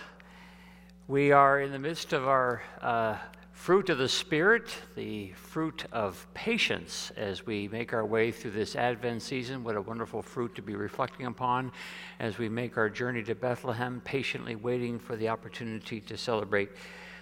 We 1.08 1.32
are 1.34 1.60
in 1.60 1.74
the 1.74 1.80
midst 1.80 2.14
of 2.14 2.28
our 2.28 2.62
uh, 2.80 3.18
fruit 3.54 3.90
of 3.90 4.00
the 4.00 4.10
Spirit, 4.10 4.76
the 4.96 5.32
fruit 5.34 5.86
of 5.94 6.28
patience 6.34 7.12
as 7.16 7.46
we 7.46 7.68
make 7.70 7.94
our 7.94 8.06
way 8.06 8.32
through 8.32 8.52
this 8.52 8.76
Advent 8.76 9.22
season. 9.22 9.64
What 9.64 9.78
a 9.78 9.82
wonderful 9.82 10.22
fruit 10.22 10.56
to 10.56 10.62
be 10.62 10.76
reflecting 10.76 11.28
upon 11.28 11.72
as 12.20 12.38
we 12.38 12.50
make 12.50 12.78
our 12.78 12.90
journey 12.90 13.24
to 13.24 13.36
Bethlehem, 13.36 14.02
patiently 14.04 14.56
waiting 14.56 15.00
for 15.00 15.16
the 15.16 15.30
opportunity 15.30 16.02
to 16.02 16.18
celebrate 16.18 16.72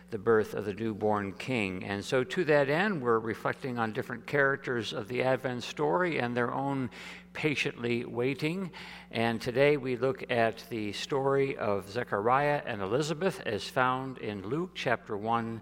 the 0.09 0.17
birth 0.17 0.53
of 0.53 0.65
the 0.65 0.73
newborn 0.73 1.31
king. 1.33 1.83
And 1.83 2.03
so, 2.03 2.23
to 2.23 2.43
that 2.45 2.69
end, 2.69 3.01
we're 3.01 3.19
reflecting 3.19 3.77
on 3.77 3.93
different 3.93 4.25
characters 4.25 4.93
of 4.93 5.07
the 5.07 5.23
Advent 5.23 5.63
story 5.63 6.19
and 6.19 6.35
their 6.35 6.53
own 6.53 6.89
patiently 7.33 8.03
waiting. 8.03 8.71
And 9.11 9.41
today 9.41 9.77
we 9.77 9.95
look 9.95 10.29
at 10.29 10.65
the 10.69 10.91
story 10.91 11.57
of 11.57 11.89
Zechariah 11.89 12.61
and 12.65 12.81
Elizabeth 12.81 13.41
as 13.45 13.63
found 13.63 14.17
in 14.17 14.47
Luke 14.47 14.71
chapter 14.75 15.15
1, 15.15 15.61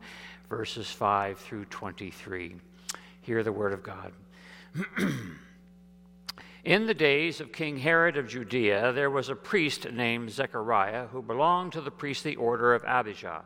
verses 0.50 0.90
5 0.90 1.38
through 1.38 1.66
23. 1.66 2.56
Hear 3.22 3.44
the 3.44 3.52
word 3.52 3.72
of 3.72 3.84
God. 3.84 4.12
In 6.66 6.88
the 6.88 6.94
days 6.94 7.40
of 7.40 7.54
King 7.54 7.78
Herod 7.78 8.18
of 8.18 8.28
Judea, 8.28 8.92
there 8.92 9.12
was 9.12 9.30
a 9.30 9.36
priest 9.36 9.92
named 9.92 10.32
Zechariah 10.32 11.08
who 11.08 11.22
belonged 11.22 11.74
to 11.74 11.82
the 11.82 11.92
priestly 11.92 12.36
order 12.36 12.74
of 12.74 12.84
Abijah. 12.84 13.44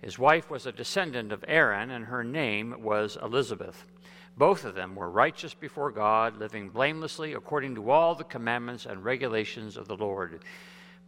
His 0.00 0.18
wife 0.18 0.50
was 0.50 0.64
a 0.64 0.72
descendant 0.72 1.30
of 1.30 1.44
Aaron, 1.46 1.90
and 1.90 2.06
her 2.06 2.24
name 2.24 2.82
was 2.82 3.18
Elizabeth. 3.22 3.84
Both 4.36 4.64
of 4.64 4.74
them 4.74 4.94
were 4.94 5.10
righteous 5.10 5.52
before 5.52 5.90
God, 5.90 6.38
living 6.38 6.70
blamelessly 6.70 7.34
according 7.34 7.74
to 7.74 7.90
all 7.90 8.14
the 8.14 8.24
commandments 8.24 8.86
and 8.86 9.04
regulations 9.04 9.76
of 9.76 9.86
the 9.86 9.96
Lord. 9.96 10.42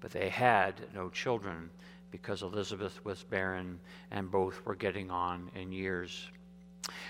But 0.00 0.10
they 0.10 0.28
had 0.28 0.74
no 0.94 1.08
children 1.08 1.70
because 2.12 2.42
Elizabeth 2.42 3.04
was 3.04 3.24
barren, 3.24 3.80
and 4.12 4.30
both 4.30 4.64
were 4.64 4.76
getting 4.76 5.10
on 5.10 5.50
in 5.56 5.72
years. 5.72 6.28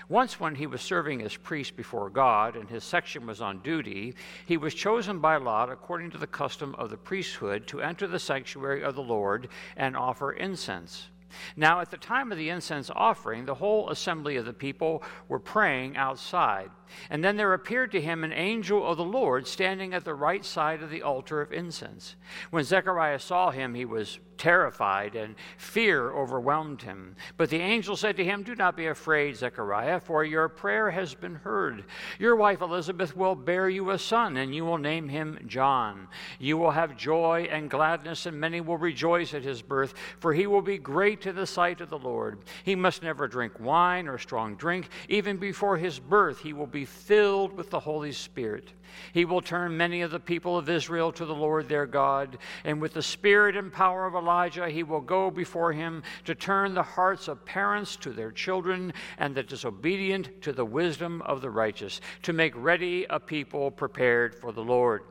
Once, 0.07 0.39
when 0.39 0.55
he 0.55 0.67
was 0.67 0.81
serving 0.81 1.21
as 1.21 1.35
priest 1.35 1.75
before 1.75 2.09
God 2.09 2.55
and 2.55 2.69
his 2.69 2.83
section 2.83 3.25
was 3.25 3.41
on 3.41 3.59
duty, 3.59 4.15
he 4.45 4.57
was 4.57 4.73
chosen 4.73 5.19
by 5.19 5.37
lot, 5.37 5.71
according 5.71 6.11
to 6.11 6.17
the 6.17 6.27
custom 6.27 6.75
of 6.75 6.89
the 6.89 6.97
priesthood, 6.97 7.67
to 7.67 7.81
enter 7.81 8.07
the 8.07 8.19
sanctuary 8.19 8.83
of 8.83 8.95
the 8.95 9.01
Lord 9.01 9.49
and 9.75 9.97
offer 9.97 10.31
incense. 10.31 11.09
Now, 11.55 11.79
at 11.79 11.89
the 11.89 11.97
time 11.97 12.31
of 12.31 12.37
the 12.37 12.49
incense 12.49 12.91
offering, 12.93 13.45
the 13.45 13.55
whole 13.55 13.89
assembly 13.89 14.35
of 14.37 14.45
the 14.45 14.53
people 14.53 15.03
were 15.27 15.39
praying 15.39 15.97
outside. 15.97 16.69
And 17.09 17.23
then 17.23 17.37
there 17.37 17.53
appeared 17.53 17.91
to 17.91 18.01
him 18.01 18.23
an 18.23 18.33
angel 18.33 18.85
of 18.85 18.97
the 18.97 19.03
Lord 19.03 19.47
standing 19.47 19.93
at 19.93 20.05
the 20.05 20.13
right 20.13 20.43
side 20.43 20.81
of 20.81 20.89
the 20.89 21.01
altar 21.01 21.41
of 21.41 21.51
incense. 21.51 22.15
When 22.51 22.63
Zechariah 22.63 23.19
saw 23.19 23.51
him, 23.51 23.73
he 23.73 23.85
was 23.85 24.19
terrified, 24.37 25.15
and 25.15 25.35
fear 25.57 26.11
overwhelmed 26.11 26.81
him. 26.81 27.15
But 27.37 27.49
the 27.49 27.59
angel 27.59 27.95
said 27.95 28.17
to 28.17 28.25
him, 28.25 28.43
Do 28.43 28.55
not 28.55 28.75
be 28.75 28.87
afraid, 28.87 29.37
Zechariah, 29.37 29.99
for 29.99 30.23
your 30.23 30.49
prayer 30.49 30.91
has 30.91 31.13
been 31.13 31.35
heard. 31.35 31.85
Your 32.19 32.35
wife 32.35 32.61
Elizabeth 32.61 33.15
will 33.15 33.35
bear 33.35 33.69
you 33.69 33.91
a 33.91 33.97
son, 33.97 34.37
and 34.37 34.53
you 34.53 34.65
will 34.65 34.77
name 34.77 35.07
him 35.07 35.39
John. 35.47 36.07
You 36.39 36.57
will 36.57 36.71
have 36.71 36.97
joy 36.97 37.47
and 37.51 37.69
gladness, 37.69 38.25
and 38.25 38.39
many 38.39 38.61
will 38.61 38.77
rejoice 38.77 39.33
at 39.33 39.43
his 39.43 39.61
birth, 39.61 39.93
for 40.19 40.33
he 40.33 40.47
will 40.47 40.61
be 40.61 40.77
great 40.77 41.25
in 41.25 41.35
the 41.35 41.47
sight 41.47 41.81
of 41.81 41.89
the 41.89 41.97
Lord. 41.97 42.39
He 42.63 42.75
must 42.75 43.03
never 43.03 43.27
drink 43.27 43.59
wine 43.59 44.07
or 44.07 44.17
strong 44.17 44.55
drink. 44.55 44.89
Even 45.09 45.37
before 45.37 45.77
his 45.77 45.99
birth, 45.99 46.39
he 46.39 46.53
will 46.53 46.67
be 46.73 46.83
filled 46.83 47.53
with 47.53 47.69
the 47.69 47.79
Holy 47.79 48.11
Spirit. 48.11 48.73
He 49.13 49.23
will 49.23 49.41
turn 49.41 49.77
many 49.77 50.01
of 50.01 50.11
the 50.11 50.19
people 50.19 50.57
of 50.57 50.67
Israel 50.67 51.11
to 51.13 51.25
the 51.25 51.33
Lord 51.33 51.69
their 51.69 51.85
God, 51.85 52.37
and 52.65 52.81
with 52.81 52.93
the 52.93 53.01
spirit 53.01 53.55
and 53.55 53.71
power 53.71 54.05
of 54.05 54.15
Elijah, 54.15 54.69
he 54.69 54.83
will 54.83 55.01
go 55.01 55.31
before 55.31 55.71
him 55.71 56.03
to 56.25 56.35
turn 56.35 56.73
the 56.73 56.83
hearts 56.83 57.27
of 57.27 57.45
parents 57.45 57.95
to 57.97 58.11
their 58.11 58.31
children, 58.31 58.93
and 59.17 59.33
the 59.33 59.43
disobedient 59.43 60.41
to 60.41 60.51
the 60.51 60.65
wisdom 60.65 61.21
of 61.21 61.41
the 61.41 61.49
righteous, 61.49 62.01
to 62.23 62.33
make 62.33 62.53
ready 62.55 63.05
a 63.09 63.19
people 63.19 63.71
prepared 63.71 64.35
for 64.35 64.51
the 64.51 64.63
Lord. 64.63 65.03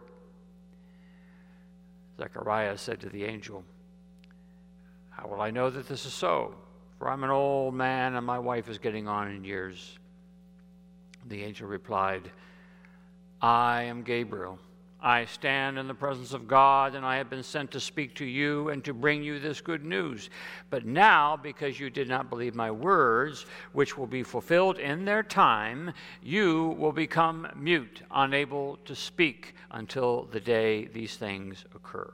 Zechariah 2.18 2.76
said 2.76 3.00
to 3.00 3.08
the 3.08 3.24
angel, 3.24 3.64
How 5.10 5.28
will 5.28 5.40
I 5.40 5.50
know 5.50 5.70
that 5.70 5.88
this 5.88 6.04
is 6.04 6.12
so? 6.12 6.54
For 6.98 7.08
I'm 7.08 7.24
an 7.24 7.30
old 7.30 7.74
man, 7.74 8.14
and 8.14 8.24
my 8.24 8.38
wife 8.38 8.68
is 8.68 8.78
getting 8.78 9.08
on 9.08 9.28
in 9.28 9.44
years. 9.44 9.98
The 11.26 11.42
angel 11.42 11.68
replied, 11.68 12.30
I 13.40 13.82
am 13.82 14.02
Gabriel. 14.02 14.58
I 15.04 15.24
stand 15.24 15.78
in 15.78 15.88
the 15.88 15.94
presence 15.94 16.32
of 16.32 16.46
God, 16.46 16.94
and 16.94 17.04
I 17.04 17.16
have 17.16 17.28
been 17.28 17.42
sent 17.42 17.72
to 17.72 17.80
speak 17.80 18.14
to 18.16 18.24
you 18.24 18.68
and 18.68 18.84
to 18.84 18.94
bring 18.94 19.24
you 19.24 19.40
this 19.40 19.60
good 19.60 19.84
news. 19.84 20.30
But 20.70 20.86
now, 20.86 21.36
because 21.36 21.80
you 21.80 21.90
did 21.90 22.08
not 22.08 22.30
believe 22.30 22.54
my 22.54 22.70
words, 22.70 23.44
which 23.72 23.98
will 23.98 24.06
be 24.06 24.22
fulfilled 24.22 24.78
in 24.78 25.04
their 25.04 25.24
time, 25.24 25.92
you 26.22 26.76
will 26.78 26.92
become 26.92 27.48
mute, 27.56 28.02
unable 28.12 28.76
to 28.84 28.94
speak 28.94 29.56
until 29.72 30.28
the 30.30 30.38
day 30.38 30.84
these 30.84 31.16
things 31.16 31.64
occur. 31.74 32.12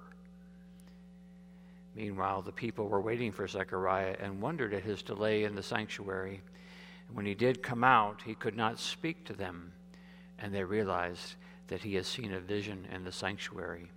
Meanwhile, 1.94 2.40
the 2.40 2.52
people 2.52 2.88
were 2.88 3.02
waiting 3.02 3.32
for 3.32 3.46
Zechariah 3.46 4.16
and 4.18 4.40
wondered 4.40 4.72
at 4.72 4.82
his 4.82 5.02
delay 5.02 5.44
in 5.44 5.54
the 5.54 5.62
sanctuary. 5.62 6.40
When 7.12 7.26
he 7.26 7.34
did 7.34 7.62
come 7.62 7.84
out, 7.84 8.22
he 8.24 8.34
could 8.34 8.56
not 8.56 8.78
speak 8.78 9.24
to 9.24 9.32
them 9.32 9.72
and 10.38 10.54
they 10.54 10.64
realized 10.64 11.34
that 11.68 11.82
he 11.82 11.94
had 11.94 12.06
seen 12.06 12.32
a 12.32 12.40
vision 12.40 12.86
in 12.92 13.04
the 13.04 13.12
sanctuary. 13.12 13.90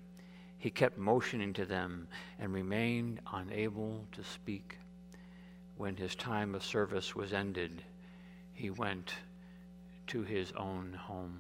He 0.57 0.69
kept 0.69 0.97
motioning 0.97 1.53
to 1.53 1.65
them 1.65 2.07
and 2.39 2.53
remained 2.53 3.19
unable 3.31 4.05
to 4.11 4.23
speak. 4.23 4.77
When 5.77 5.95
his 5.95 6.15
time 6.15 6.53
of 6.53 6.63
service 6.63 7.15
was 7.15 7.33
ended, 7.33 7.83
he 8.53 8.69
went 8.69 9.13
to 10.07 10.23
his 10.23 10.51
own 10.53 10.93
home. 10.93 11.39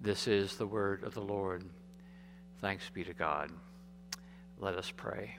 This 0.00 0.28
is 0.28 0.56
the 0.56 0.66
word 0.66 1.02
of 1.02 1.14
the 1.14 1.22
Lord. 1.22 1.64
Thanks 2.60 2.88
be 2.90 3.02
to 3.04 3.14
God. 3.14 3.50
Let 4.60 4.76
us 4.76 4.92
pray. 4.96 5.38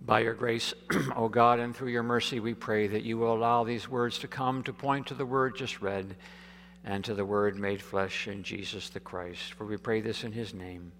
By 0.00 0.20
your 0.20 0.34
grace, 0.34 0.74
O 1.16 1.28
God, 1.28 1.58
and 1.58 1.74
through 1.74 1.88
your 1.88 2.02
mercy, 2.02 2.40
we 2.40 2.54
pray 2.54 2.86
that 2.86 3.02
you 3.02 3.18
will 3.18 3.34
allow 3.34 3.64
these 3.64 3.88
words 3.88 4.18
to 4.20 4.28
come 4.28 4.62
to 4.62 4.72
point 4.72 5.06
to 5.08 5.14
the 5.14 5.26
word 5.26 5.56
just 5.56 5.80
read 5.82 6.16
and 6.84 7.04
to 7.04 7.14
the 7.14 7.24
word 7.24 7.58
made 7.58 7.82
flesh 7.82 8.28
in 8.28 8.42
Jesus 8.42 8.88
the 8.88 9.00
Christ. 9.00 9.54
For 9.54 9.66
we 9.66 9.76
pray 9.76 10.00
this 10.00 10.24
in 10.24 10.32
his 10.32 10.54
name. 10.54 10.92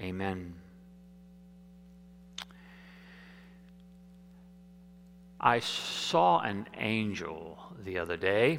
Amen. 0.00 0.54
I 5.38 5.60
saw 5.60 6.40
an 6.40 6.66
angel 6.78 7.58
the 7.84 7.98
other 7.98 8.16
day. 8.16 8.58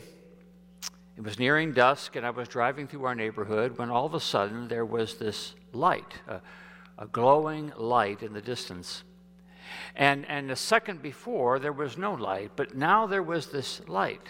It 1.18 1.24
was 1.24 1.40
nearing 1.40 1.74
dusk, 1.74 2.16
and 2.16 2.26
I 2.26 2.30
was 2.30 2.48
driving 2.48 2.88
through 2.88 3.06
our 3.06 3.16
neighborhood 3.16 3.78
when 3.78 3.90
all 3.90 4.06
of 4.06 4.14
a 4.14 4.20
sudden 4.20 4.68
there 4.68 4.86
was 4.86 5.16
this 5.16 5.56
light, 5.74 6.14
a, 6.28 6.42
a 7.00 7.08
glowing 7.08 7.74
light 7.78 8.22
in 8.22 8.34
the 8.34 8.42
distance. 8.42 9.04
And, 9.96 10.26
and 10.28 10.50
the 10.50 10.56
second 10.56 11.02
before, 11.02 11.60
there 11.60 11.74
was 11.74 11.98
no 11.98 12.14
light, 12.14 12.52
but 12.56 12.76
now 12.76 13.08
there 13.08 13.24
was 13.24 13.48
this 13.48 13.82
light. 13.88 14.28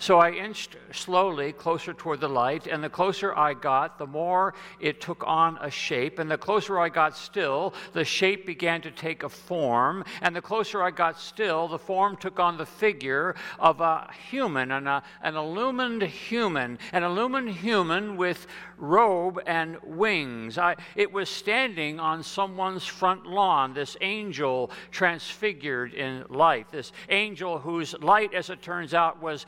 So 0.00 0.18
I 0.18 0.30
inched 0.30 0.76
slowly 0.92 1.52
closer 1.52 1.92
toward 1.92 2.20
the 2.20 2.28
light, 2.28 2.66
and 2.66 2.82
the 2.82 2.88
closer 2.88 3.36
I 3.36 3.52
got, 3.52 3.98
the 3.98 4.06
more 4.06 4.54
it 4.80 4.98
took 4.98 5.22
on 5.26 5.58
a 5.60 5.70
shape. 5.70 6.18
And 6.18 6.30
the 6.30 6.38
closer 6.38 6.80
I 6.80 6.88
got 6.88 7.14
still, 7.14 7.74
the 7.92 8.02
shape 8.02 8.46
began 8.46 8.80
to 8.80 8.90
take 8.90 9.24
a 9.24 9.28
form. 9.28 10.04
And 10.22 10.34
the 10.34 10.40
closer 10.40 10.82
I 10.82 10.90
got 10.90 11.20
still, 11.20 11.68
the 11.68 11.78
form 11.78 12.16
took 12.16 12.40
on 12.40 12.56
the 12.56 12.64
figure 12.64 13.34
of 13.58 13.82
a 13.82 14.10
human, 14.30 14.70
an, 14.70 14.86
a, 14.86 15.02
an 15.22 15.36
illumined 15.36 16.00
human, 16.00 16.78
an 16.94 17.02
illumined 17.02 17.50
human 17.50 18.16
with 18.16 18.46
robe 18.78 19.38
and 19.46 19.76
wings. 19.82 20.56
I, 20.56 20.76
it 20.96 21.12
was 21.12 21.28
standing 21.28 22.00
on 22.00 22.22
someone's 22.22 22.86
front 22.86 23.26
lawn, 23.26 23.74
this 23.74 23.98
angel 24.00 24.70
transfigured 24.90 25.92
in 25.92 26.24
light, 26.30 26.70
this 26.72 26.92
angel 27.10 27.58
whose 27.58 27.92
light, 28.00 28.32
as 28.32 28.48
it 28.48 28.62
turns 28.62 28.94
out, 28.94 29.20
was 29.20 29.44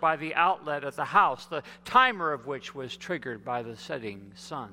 by 0.00 0.14
the 0.14 0.34
outlet 0.34 0.84
at 0.84 0.94
the 0.94 1.04
house, 1.04 1.46
the 1.46 1.62
timer 1.84 2.32
of 2.32 2.46
which 2.46 2.72
was 2.74 2.96
triggered 2.96 3.44
by 3.44 3.62
the 3.62 3.76
setting 3.76 4.30
sun. 4.36 4.70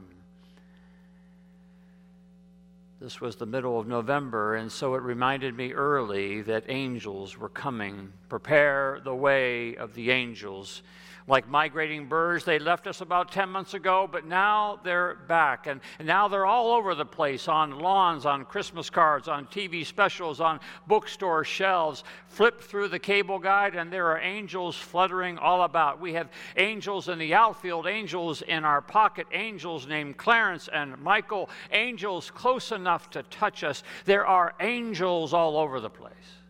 This 3.02 3.20
was 3.20 3.36
the 3.36 3.48
middle 3.48 3.80
of 3.80 3.88
November, 3.88 4.56
and 4.56 4.72
so 4.72 4.94
it 4.94 5.02
reminded 5.02 5.58
me 5.58 5.74
early 5.74 6.42
that 6.44 6.66
angels 6.70 7.38
were 7.38 7.50
coming. 7.50 8.14
Prepare 8.30 9.02
the 9.04 9.16
way 9.16 9.76
of 9.76 9.96
the 9.96 10.12
angels 10.12 10.84
like 11.28 11.48
migrating 11.48 12.08
birds. 12.08 12.46
They 12.46 12.60
left 12.60 12.88
us 12.88 13.02
about 13.02 13.32
10 13.32 13.50
months 13.50 13.74
ago, 13.74 14.08
but 14.12 14.26
now 14.26 14.80
they're 14.84 15.16
back. 15.28 15.68
And, 15.68 15.82
now 16.02 16.28
they're 16.28 16.46
all 16.46 16.72
over 16.74 16.96
the 16.96 17.06
place 17.06 17.48
on 17.48 17.80
lawns, 17.80 18.26
on 18.26 18.46
Christmas 18.46 18.90
cards, 18.90 19.28
on 19.28 19.48
TV 19.48 19.86
specials, 19.86 20.40
on 20.40 20.60
bookstore 20.88 21.44
shelves. 21.44 22.04
Flip 22.28 22.62
through 22.62 22.90
the 22.90 23.00
cable 23.00 23.40
guide, 23.40 23.76
and 23.76 23.92
there 23.92 24.08
are 24.08 24.20
angels 24.20 24.76
fluttering 24.76 25.38
all 25.38 25.64
about. 25.64 26.00
We 26.00 26.14
have 26.14 26.30
angels 26.58 27.10
in 27.10 27.20
the 27.20 27.34
outfield, 27.34 27.88
angels 27.88 28.42
in 28.42 28.66
our 28.66 28.82
pocket, 28.82 29.28
angels 29.32 29.88
named 29.88 30.18
Clarence 30.18 30.70
and 30.74 30.98
Michael, 31.00 31.50
angels 31.72 32.32
close 32.32 32.72
enough 32.72 33.10
to 33.12 33.24
touch 33.24 33.64
us. 33.64 33.84
There 34.06 34.26
are 34.26 34.54
angels 34.60 35.34
all 35.34 35.58
over 35.58 35.80
the 35.80 35.90
place. 35.90 36.43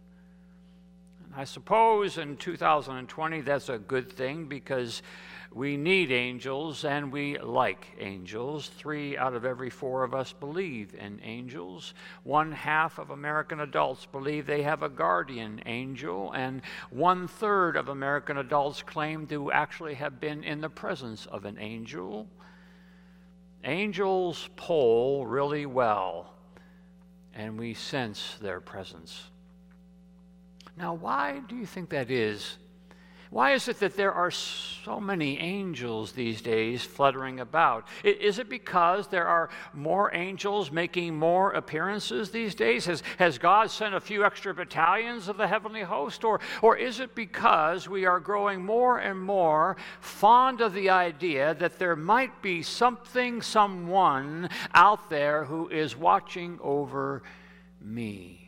I 1.36 1.46
suppose 1.46 2.20
in 2.20 2.38
2020 2.38 3.42
that's 3.42 3.70
a 3.70 3.80
good 3.80 4.14
thing 4.14 4.46
because 4.46 5.02
we 5.52 5.78
need 5.78 6.12
angels 6.12 6.86
and 6.86 7.12
we 7.12 7.40
like 7.40 7.88
angels. 8.00 8.70
Three 8.70 9.18
out 9.18 9.34
of 9.34 9.44
every 9.44 9.72
four 9.72 10.04
of 10.04 10.14
us 10.14 10.32
believe 10.32 10.94
in 10.94 11.20
angels. 11.24 11.96
One 12.24 12.52
half 12.52 13.00
of 13.00 13.10
American 13.10 13.62
adults 13.62 14.06
believe 14.06 14.46
they 14.46 14.62
have 14.62 14.84
a 14.84 14.90
guardian 14.90 15.64
angel, 15.66 16.32
and 16.34 16.62
one 16.92 17.28
third 17.28 17.78
of 17.78 17.88
American 17.88 18.38
adults 18.38 18.84
claim 18.84 19.26
to 19.28 19.52
actually 19.52 19.96
have 19.96 20.20
been 20.20 20.44
in 20.44 20.62
the 20.62 20.70
presence 20.70 21.26
of 21.26 21.46
an 21.46 21.58
angel. 21.58 22.28
Angels 23.64 24.50
poll 24.56 25.26
really 25.26 25.66
well, 25.66 26.36
and 27.34 27.58
we 27.58 27.74
sense 27.74 28.38
their 28.40 28.62
presence. 28.62 29.32
Now, 30.78 30.94
why 30.94 31.42
do 31.48 31.56
you 31.56 31.66
think 31.66 31.90
that 31.90 32.10
is? 32.10 32.58
Why 33.34 33.54
is 33.54 33.68
it 33.68 33.80
that 33.80 33.98
there 33.98 34.14
are 34.14 34.30
so 34.30 35.00
many 35.00 35.40
angels 35.40 36.12
these 36.12 36.40
days 36.40 36.84
fluttering 36.84 37.40
about? 37.40 37.88
Is 38.04 38.38
it 38.38 38.48
because 38.48 39.08
there 39.08 39.26
are 39.26 39.50
more 39.74 40.14
angels 40.14 40.72
making 40.72 41.16
more 41.16 41.52
appearances 41.54 42.30
these 42.30 42.54
days? 42.54 42.86
Has, 42.86 43.02
has 43.18 43.40
God 43.40 43.72
sent 43.72 43.96
a 43.96 44.00
few 44.00 44.24
extra 44.24 44.54
battalions 44.54 45.30
of 45.30 45.38
the 45.38 45.48
heavenly 45.48 45.82
host? 45.82 46.24
Or, 46.24 46.42
or 46.62 46.78
is 46.78 47.00
it 47.00 47.16
because 47.16 47.90
we 47.90 48.06
are 48.06 48.20
growing 48.20 48.64
more 48.64 49.00
and 49.00 49.20
more 49.20 49.78
fond 50.00 50.62
of 50.62 50.76
the 50.76 50.92
idea 50.92 51.56
that 51.56 51.80
there 51.80 51.96
might 51.96 52.44
be 52.44 52.62
something, 52.62 53.42
someone 53.42 54.48
out 54.76 55.10
there 55.10 55.46
who 55.46 55.70
is 55.70 55.98
watching 55.98 56.60
over 56.62 57.24
me? 57.82 58.43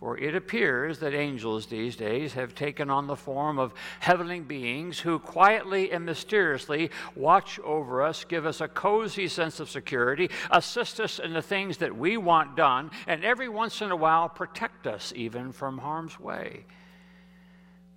For 0.00 0.16
it 0.16 0.36
appears 0.36 1.00
that 1.00 1.12
angels 1.12 1.66
these 1.66 1.96
days 1.96 2.34
have 2.34 2.54
taken 2.54 2.88
on 2.88 3.08
the 3.08 3.16
form 3.16 3.58
of 3.58 3.74
heavenly 3.98 4.38
beings 4.38 5.00
who 5.00 5.18
quietly 5.18 5.90
and 5.90 6.06
mysteriously 6.06 6.90
watch 7.16 7.58
over 7.60 8.02
us, 8.02 8.24
give 8.24 8.46
us 8.46 8.60
a 8.60 8.68
cozy 8.68 9.26
sense 9.26 9.58
of 9.58 9.68
security, 9.68 10.30
assist 10.52 11.00
us 11.00 11.18
in 11.18 11.32
the 11.32 11.42
things 11.42 11.78
that 11.78 11.96
we 11.96 12.16
want 12.16 12.56
done, 12.56 12.92
and 13.08 13.24
every 13.24 13.48
once 13.48 13.82
in 13.82 13.90
a 13.90 13.96
while 13.96 14.28
protect 14.28 14.86
us 14.86 15.12
even 15.16 15.50
from 15.50 15.78
harm's 15.78 16.20
way 16.20 16.64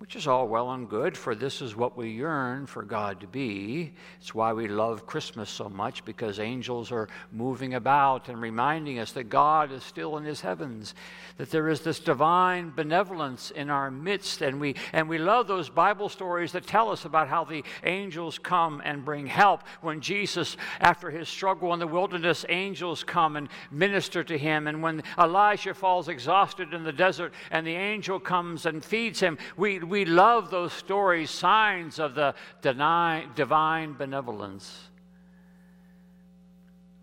which 0.02 0.16
is 0.16 0.26
all 0.26 0.48
well 0.48 0.72
and 0.72 0.88
good, 0.88 1.16
for 1.16 1.32
this 1.32 1.62
is 1.62 1.76
what 1.76 1.96
we 1.96 2.10
yearn 2.10 2.66
for 2.66 2.82
God 2.82 3.20
to 3.20 3.26
be. 3.28 3.92
It's 4.20 4.34
why 4.34 4.52
we 4.52 4.66
love 4.66 5.06
Christmas 5.06 5.48
so 5.48 5.68
much, 5.68 6.04
because 6.04 6.40
angels 6.40 6.90
are 6.90 7.08
moving 7.30 7.74
about 7.74 8.28
and 8.28 8.42
reminding 8.42 8.98
us 8.98 9.12
that 9.12 9.28
God 9.28 9.70
is 9.70 9.84
still 9.84 10.16
in 10.16 10.24
his 10.24 10.40
heavens, 10.40 10.96
that 11.36 11.52
there 11.52 11.68
is 11.68 11.82
this 11.82 12.00
divine 12.00 12.70
benevolence 12.70 13.52
in 13.52 13.70
our 13.70 13.92
midst. 13.92 14.42
And 14.42 14.60
we, 14.60 14.74
and 14.92 15.08
we 15.08 15.18
love 15.18 15.46
those 15.46 15.70
Bible 15.70 16.08
stories 16.08 16.50
that 16.50 16.66
tell 16.66 16.90
us 16.90 17.04
about 17.04 17.28
how 17.28 17.44
the 17.44 17.62
angels 17.84 18.40
come 18.40 18.82
and 18.84 19.04
bring 19.04 19.28
help. 19.28 19.62
When 19.82 20.00
Jesus, 20.00 20.56
after 20.80 21.12
his 21.12 21.28
struggle 21.28 21.72
in 21.74 21.78
the 21.78 21.86
wilderness, 21.86 22.44
angels 22.48 23.04
come 23.04 23.36
and 23.36 23.48
minister 23.70 24.24
to 24.24 24.36
him. 24.36 24.66
And 24.66 24.82
when 24.82 25.04
Elijah 25.16 25.74
falls 25.74 26.08
exhausted 26.08 26.74
in 26.74 26.82
the 26.82 26.92
desert 26.92 27.32
and 27.52 27.64
the 27.64 27.76
angel 27.76 28.18
comes 28.18 28.66
and 28.66 28.84
feeds 28.84 29.20
him, 29.20 29.38
we 29.56 29.91
we 29.92 30.06
love 30.06 30.50
those 30.50 30.72
stories, 30.72 31.30
signs 31.30 31.98
of 31.98 32.14
the 32.14 32.34
divine 32.62 33.92
benevolence. 33.92 34.88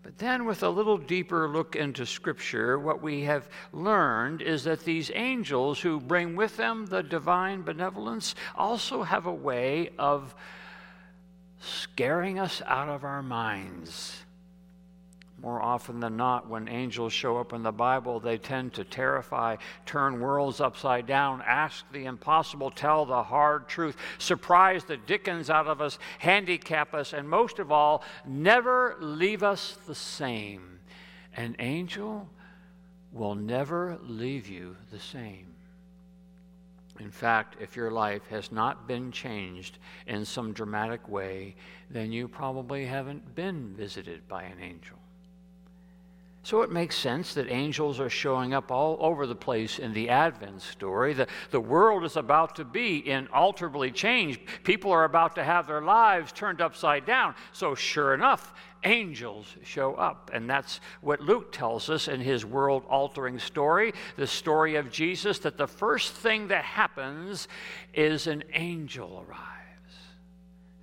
But 0.02 0.18
then, 0.18 0.44
with 0.44 0.64
a 0.64 0.68
little 0.68 0.98
deeper 0.98 1.48
look 1.48 1.76
into 1.76 2.04
Scripture, 2.04 2.80
what 2.80 3.00
we 3.00 3.22
have 3.22 3.48
learned 3.72 4.42
is 4.42 4.64
that 4.64 4.80
these 4.80 5.12
angels 5.14 5.78
who 5.80 6.00
bring 6.00 6.34
with 6.34 6.56
them 6.56 6.86
the 6.86 7.02
divine 7.02 7.62
benevolence 7.62 8.34
also 8.56 9.04
have 9.04 9.26
a 9.26 9.32
way 9.32 9.90
of 9.96 10.34
scaring 11.60 12.40
us 12.40 12.60
out 12.66 12.88
of 12.88 13.04
our 13.04 13.22
minds. 13.22 14.19
More 15.42 15.62
often 15.62 16.00
than 16.00 16.18
not, 16.18 16.48
when 16.50 16.68
angels 16.68 17.14
show 17.14 17.38
up 17.38 17.54
in 17.54 17.62
the 17.62 17.72
Bible, 17.72 18.20
they 18.20 18.36
tend 18.36 18.74
to 18.74 18.84
terrify, 18.84 19.56
turn 19.86 20.20
worlds 20.20 20.60
upside 20.60 21.06
down, 21.06 21.42
ask 21.46 21.90
the 21.92 22.04
impossible, 22.04 22.70
tell 22.70 23.06
the 23.06 23.22
hard 23.22 23.66
truth, 23.66 23.96
surprise 24.18 24.84
the 24.84 24.98
dickens 24.98 25.48
out 25.48 25.66
of 25.66 25.80
us, 25.80 25.98
handicap 26.18 26.92
us, 26.92 27.14
and 27.14 27.26
most 27.26 27.58
of 27.58 27.72
all, 27.72 28.04
never 28.26 28.96
leave 29.00 29.42
us 29.42 29.78
the 29.86 29.94
same. 29.94 30.78
An 31.34 31.56
angel 31.58 32.28
will 33.10 33.34
never 33.34 33.98
leave 34.02 34.46
you 34.46 34.76
the 34.92 35.00
same. 35.00 35.46
In 36.98 37.10
fact, 37.10 37.56
if 37.58 37.76
your 37.76 37.90
life 37.90 38.26
has 38.28 38.52
not 38.52 38.86
been 38.86 39.10
changed 39.10 39.78
in 40.06 40.26
some 40.26 40.52
dramatic 40.52 41.08
way, 41.08 41.56
then 41.88 42.12
you 42.12 42.28
probably 42.28 42.84
haven't 42.84 43.34
been 43.34 43.72
visited 43.74 44.28
by 44.28 44.42
an 44.42 44.60
angel. 44.60 44.99
So 46.42 46.62
it 46.62 46.72
makes 46.72 46.96
sense 46.96 47.34
that 47.34 47.50
angels 47.50 48.00
are 48.00 48.08
showing 48.08 48.54
up 48.54 48.70
all 48.70 48.96
over 49.00 49.26
the 49.26 49.34
place 49.34 49.78
in 49.78 49.92
the 49.92 50.08
Advent 50.08 50.62
story. 50.62 51.12
The, 51.12 51.26
the 51.50 51.60
world 51.60 52.02
is 52.02 52.16
about 52.16 52.56
to 52.56 52.64
be 52.64 53.06
inalterably 53.06 53.90
changed. 53.90 54.40
People 54.64 54.90
are 54.90 55.04
about 55.04 55.34
to 55.34 55.44
have 55.44 55.66
their 55.66 55.82
lives 55.82 56.32
turned 56.32 56.62
upside 56.62 57.04
down. 57.04 57.34
So, 57.52 57.74
sure 57.74 58.14
enough, 58.14 58.54
angels 58.84 59.54
show 59.64 59.94
up. 59.96 60.30
And 60.32 60.48
that's 60.48 60.80
what 61.02 61.20
Luke 61.20 61.52
tells 61.52 61.90
us 61.90 62.08
in 62.08 62.20
his 62.20 62.46
world 62.46 62.84
altering 62.88 63.38
story, 63.38 63.92
the 64.16 64.26
story 64.26 64.76
of 64.76 64.90
Jesus, 64.90 65.40
that 65.40 65.58
the 65.58 65.68
first 65.68 66.14
thing 66.14 66.48
that 66.48 66.64
happens 66.64 67.48
is 67.92 68.26
an 68.26 68.44
angel 68.54 69.26
arrives. 69.28 69.58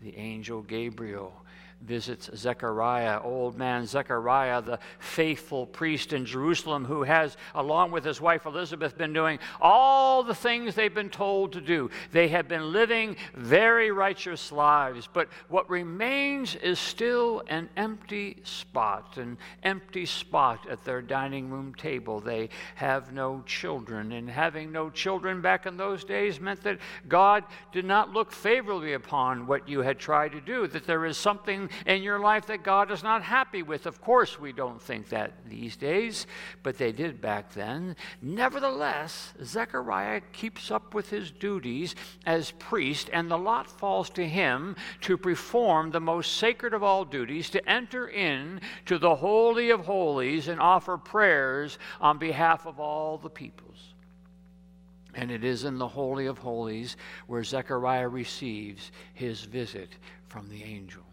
The 0.01 0.15
angel 0.15 0.61
Gabriel 0.61 1.33
visits 1.82 2.30
Zechariah, 2.36 3.21
old 3.21 3.57
man 3.57 3.86
Zechariah, 3.86 4.61
the 4.61 4.80
faithful 4.99 5.65
priest 5.65 6.13
in 6.13 6.25
Jerusalem, 6.25 6.86
who 6.86 7.03
has, 7.03 7.38
along 7.55 7.91
with 7.91 8.03
his 8.03 8.19
wife 8.19 8.45
Elizabeth, 8.45 8.97
been 8.97 9.13
doing 9.13 9.39
all 9.61 10.23
the 10.23 10.36
things 10.36 10.75
they've 10.75 10.93
been 10.93 11.09
told 11.09 11.53
to 11.53 11.61
do. 11.61 11.89
They 12.11 12.28
have 12.30 12.47
been 12.47 12.71
living 12.71 13.15
very 13.36 13.91
righteous 13.91 14.51
lives, 14.51 15.07
but 15.11 15.30
what 15.49 15.69
remains 15.69 16.55
is 16.55 16.80
still 16.80 17.43
an 17.47 17.69
empty 17.78 18.38
spot, 18.43 19.17
an 19.17 19.38
empty 19.63 20.05
spot 20.05 20.67
at 20.69 20.84
their 20.84 21.01
dining 21.01 21.49
room 21.49 21.73
table. 21.75 22.19
They 22.19 22.49
have 22.75 23.13
no 23.13 23.43
children, 23.45 24.11
and 24.11 24.30
having 24.30 24.71
no 24.71 24.89
children 24.89 25.41
back 25.41 25.65
in 25.65 25.78
those 25.78 26.03
days 26.03 26.39
meant 26.39 26.63
that 26.63 26.80
God 27.07 27.43
did 27.71 27.86
not 27.86 28.13
look 28.13 28.32
favorably 28.32 28.93
upon 28.93 29.47
what 29.47 29.69
you 29.69 29.82
had 29.82 29.99
tried 29.99 30.32
to 30.34 30.41
do, 30.41 30.67
that 30.67 30.86
there 30.86 31.05
is 31.05 31.17
something 31.17 31.66
in 31.86 32.03
your 32.03 32.20
life 32.20 32.47
that 32.47 32.63
God 32.63 32.91
is 32.91 33.03
not 33.03 33.24
happy 33.24 33.63
with. 33.63 33.86
Of 33.86 34.01
course, 34.01 34.39
we 34.39 34.51
don't 34.51 34.82
think 34.82 35.09
that 35.09 35.34
these 35.49 35.76
days, 35.76 36.28
but 36.63 36.78
they 36.78 36.91
did 36.91 37.22
back 37.22 37.53
then. 37.53 37.95
Nevertheless, 38.22 39.34
Zechariah 39.43 40.22
keeps 40.34 40.72
up 40.72 40.93
with 40.93 41.09
his 41.09 41.32
duties 41.32 41.95
as 42.26 42.51
priest, 42.51 43.09
and 43.11 43.30
the 43.30 43.38
lot 43.38 43.70
falls 43.70 44.09
to 44.11 44.28
him 44.28 44.76
to 45.01 45.18
perform 45.18 45.91
the 45.91 45.99
most 45.99 46.34
sacred 46.38 46.74
of 46.74 46.84
all 46.84 47.05
duties 47.05 47.49
to 47.51 47.70
enter 47.70 48.07
in 48.07 48.61
to 48.86 48.97
the 48.97 49.15
Holy 49.15 49.70
of 49.70 49.82
Holies 49.82 50.47
and 50.47 50.59
offer 50.59 50.97
prayers 50.97 51.80
on 52.01 52.18
behalf 52.18 52.65
of 52.65 52.80
all 52.80 53.18
the 53.18 53.30
peoples. 53.30 53.93
And 55.18 55.32
it 55.32 55.43
is 55.43 55.63
in 55.63 55.80
the 55.80 55.88
Holy 55.88 56.28
of 56.28 56.38
Holies 56.38 56.95
where 57.26 57.43
Zechariah 57.43 58.07
receives 58.07 58.91
his 59.15 59.41
visit 59.41 59.89
from 60.28 60.47
the 60.47 60.63
angel. 60.63 61.06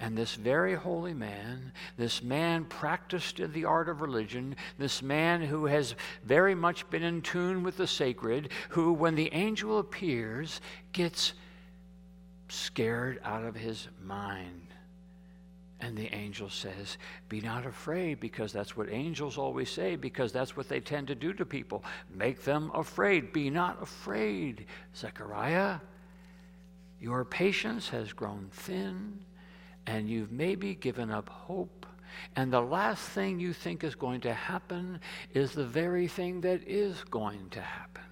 And 0.00 0.16
this 0.16 0.34
very 0.34 0.74
holy 0.74 1.14
man, 1.14 1.72
this 1.96 2.22
man 2.22 2.64
practiced 2.64 3.40
in 3.40 3.52
the 3.52 3.64
art 3.64 3.88
of 3.88 4.00
religion, 4.00 4.56
this 4.78 5.02
man 5.02 5.42
who 5.42 5.66
has 5.66 5.94
very 6.24 6.54
much 6.54 6.88
been 6.90 7.02
in 7.02 7.22
tune 7.22 7.62
with 7.62 7.76
the 7.76 7.86
sacred, 7.86 8.50
who, 8.70 8.92
when 8.92 9.14
the 9.14 9.32
angel 9.32 9.78
appears, 9.78 10.60
gets 10.92 11.34
scared 12.48 13.20
out 13.24 13.44
of 13.44 13.54
his 13.54 13.88
mind. 14.02 14.68
And 15.80 15.96
the 15.96 16.14
angel 16.14 16.48
says, 16.48 16.96
Be 17.28 17.40
not 17.40 17.66
afraid, 17.66 18.18
because 18.18 18.52
that's 18.52 18.76
what 18.76 18.88
angels 18.90 19.36
always 19.36 19.70
say, 19.70 19.96
because 19.96 20.32
that's 20.32 20.56
what 20.56 20.68
they 20.68 20.80
tend 20.80 21.08
to 21.08 21.14
do 21.14 21.32
to 21.34 21.44
people. 21.44 21.84
Make 22.14 22.42
them 22.42 22.70
afraid. 22.74 23.32
Be 23.32 23.50
not 23.50 23.82
afraid, 23.82 24.66
Zechariah. 24.96 25.80
Your 27.00 27.24
patience 27.24 27.90
has 27.90 28.14
grown 28.14 28.48
thin, 28.50 29.18
and 29.86 30.08
you've 30.08 30.32
maybe 30.32 30.74
given 30.74 31.10
up 31.10 31.28
hope. 31.28 31.86
And 32.36 32.52
the 32.52 32.60
last 32.60 33.08
thing 33.08 33.40
you 33.40 33.52
think 33.52 33.84
is 33.84 33.94
going 33.94 34.20
to 34.22 34.32
happen 34.32 35.00
is 35.32 35.52
the 35.52 35.64
very 35.66 36.08
thing 36.08 36.40
that 36.42 36.62
is 36.66 37.02
going 37.10 37.50
to 37.50 37.60
happen. 37.60 38.02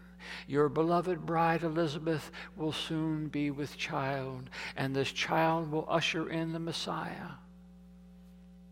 Your 0.47 0.68
beloved 0.68 1.25
bride 1.25 1.62
Elizabeth 1.62 2.31
will 2.57 2.73
soon 2.73 3.29
be 3.29 3.51
with 3.51 3.77
child, 3.77 4.51
and 4.77 4.95
this 4.95 5.12
child 5.12 5.70
will 5.70 5.87
usher 5.89 6.31
in 6.31 6.53
the 6.53 6.59
Messiah. 6.59 7.33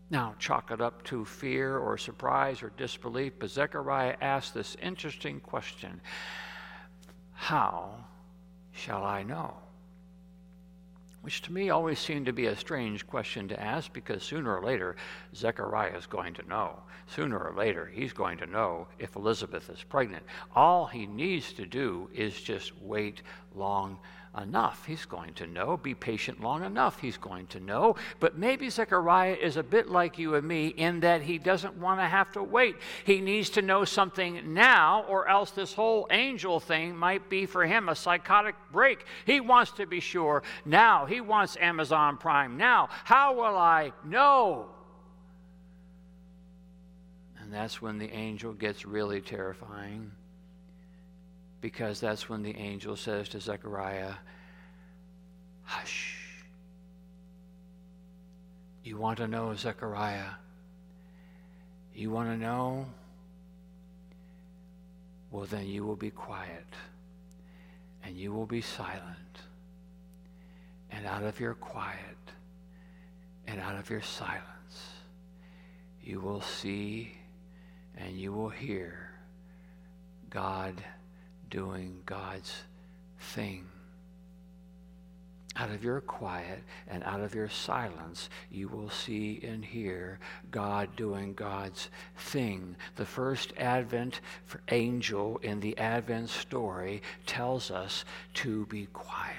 Now, 0.09 0.35
chalk 0.39 0.71
it 0.71 0.81
up 0.81 1.03
to 1.05 1.23
fear 1.23 1.77
or 1.77 1.97
surprise 1.97 2.61
or 2.61 2.71
disbelief, 2.75 3.33
but 3.39 3.49
Zechariah 3.49 4.17
asked 4.19 4.53
this 4.53 4.75
interesting 4.81 5.39
question 5.39 6.01
How 7.31 8.05
shall 8.73 9.05
I 9.05 9.23
know? 9.23 9.55
Which 11.21 11.41
to 11.43 11.53
me 11.53 11.69
always 11.69 11.99
seemed 11.99 12.25
to 12.25 12.33
be 12.33 12.47
a 12.47 12.55
strange 12.55 13.05
question 13.05 13.47
to 13.49 13.59
ask 13.61 13.93
because 13.93 14.23
sooner 14.23 14.57
or 14.57 14.63
later, 14.63 14.95
Zechariah 15.35 15.95
is 15.95 16.07
going 16.07 16.33
to 16.35 16.47
know. 16.47 16.79
Sooner 17.05 17.37
or 17.37 17.53
later, 17.53 17.85
he's 17.85 18.13
going 18.13 18.39
to 18.39 18.47
know 18.47 18.87
if 18.97 19.15
Elizabeth 19.15 19.69
is 19.69 19.83
pregnant. 19.83 20.23
All 20.55 20.87
he 20.87 21.05
needs 21.05 21.53
to 21.53 21.65
do 21.67 22.09
is 22.13 22.41
just 22.41 22.75
wait 22.81 23.21
long 23.53 23.99
enough. 24.37 24.85
He's 24.85 25.05
going 25.05 25.33
to 25.35 25.47
know. 25.47 25.77
Be 25.77 25.93
patient 25.93 26.41
long 26.41 26.63
enough. 26.63 26.99
He's 26.99 27.17
going 27.17 27.47
to 27.47 27.59
know. 27.59 27.95
But 28.19 28.37
maybe 28.37 28.69
Zechariah 28.69 29.37
is 29.41 29.57
a 29.57 29.63
bit 29.63 29.89
like 29.89 30.17
you 30.17 30.35
and 30.35 30.47
me 30.47 30.67
in 30.67 31.01
that 31.01 31.21
he 31.21 31.37
doesn't 31.37 31.75
want 31.77 31.99
to 31.99 32.05
have 32.05 32.31
to 32.33 32.43
wait. 32.43 32.75
He 33.05 33.19
needs 33.19 33.49
to 33.51 33.61
know 33.61 33.83
something 33.83 34.53
now, 34.53 35.03
or 35.09 35.27
else 35.27 35.51
this 35.51 35.73
whole 35.73 36.07
angel 36.11 36.59
thing 36.59 36.95
might 36.95 37.29
be 37.29 37.45
for 37.45 37.65
him 37.65 37.89
a 37.89 37.95
psychotic 37.95 38.55
break. 38.71 39.05
He 39.25 39.41
wants 39.41 39.71
to 39.73 39.85
be 39.85 39.99
sure 39.99 40.43
now. 40.65 41.05
He 41.05 41.19
wants 41.19 41.57
Amazon 41.59 42.17
Prime 42.17 42.57
now. 42.57 42.89
How 43.03 43.35
will 43.35 43.57
I 43.57 43.91
know? 44.05 44.67
And 47.39 47.51
that's 47.51 47.81
when 47.81 47.97
the 47.97 48.09
angel 48.13 48.53
gets 48.53 48.85
really 48.85 49.19
terrifying 49.19 50.11
because 51.61 51.99
that's 51.99 52.27
when 52.27 52.41
the 52.41 52.55
angel 52.57 52.95
says 52.95 53.29
to 53.29 53.39
Zechariah, 53.39 54.15
Hush. 55.63 56.17
You 58.83 58.97
want 58.97 59.19
to 59.19 59.27
know, 59.27 59.55
Zechariah? 59.55 60.31
You 61.95 62.09
want 62.09 62.29
to 62.29 62.37
know? 62.37 62.87
Well, 65.29 65.45
then 65.45 65.67
you 65.67 65.85
will 65.85 65.95
be 65.95 66.09
quiet 66.09 66.65
and 68.03 68.17
you 68.17 68.33
will 68.33 68.47
be 68.47 68.61
silent. 68.61 69.03
And 70.91 71.05
out 71.05 71.23
of 71.23 71.39
your 71.39 71.53
quiet 71.53 72.17
and 73.47 73.61
out 73.61 73.75
of 73.75 73.89
your 73.89 74.01
silence, 74.01 74.43
you 76.03 76.19
will 76.19 76.41
see 76.41 77.13
and 77.95 78.17
you 78.17 78.33
will 78.33 78.49
hear 78.49 79.11
God 80.29 80.83
doing 81.51 82.01
God's 82.07 82.63
thing. 83.19 83.67
Out 85.57 85.69
of 85.69 85.83
your 85.83 85.99
quiet 85.99 86.63
and 86.87 87.03
out 87.03 87.19
of 87.19 87.35
your 87.35 87.49
silence, 87.49 88.29
you 88.49 88.69
will 88.69 88.89
see 88.89 89.41
and 89.43 89.63
hear 89.63 90.17
God 90.49 90.95
doing 90.95 91.33
God's 91.33 91.89
thing. 92.15 92.75
The 92.95 93.05
first 93.05 93.51
Advent 93.57 94.21
angel 94.71 95.39
in 95.43 95.59
the 95.59 95.77
Advent 95.77 96.29
story 96.29 97.01
tells 97.25 97.69
us 97.69 98.05
to 98.35 98.65
be 98.67 98.87
quiet. 98.93 99.35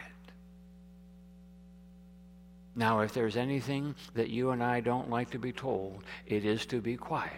Now, 2.77 3.01
if 3.01 3.13
there's 3.15 3.37
anything 3.37 3.95
that 4.15 4.31
you 4.31 4.51
and 4.51 4.63
I 4.63 4.81
don't 4.81 5.11
like 5.11 5.31
to 5.31 5.39
be 5.39 5.53
told, 5.53 6.05
it 6.27 6.45
is 6.45 6.67
to 6.67 6.81
be 6.81 6.97
quiet. 6.97 7.33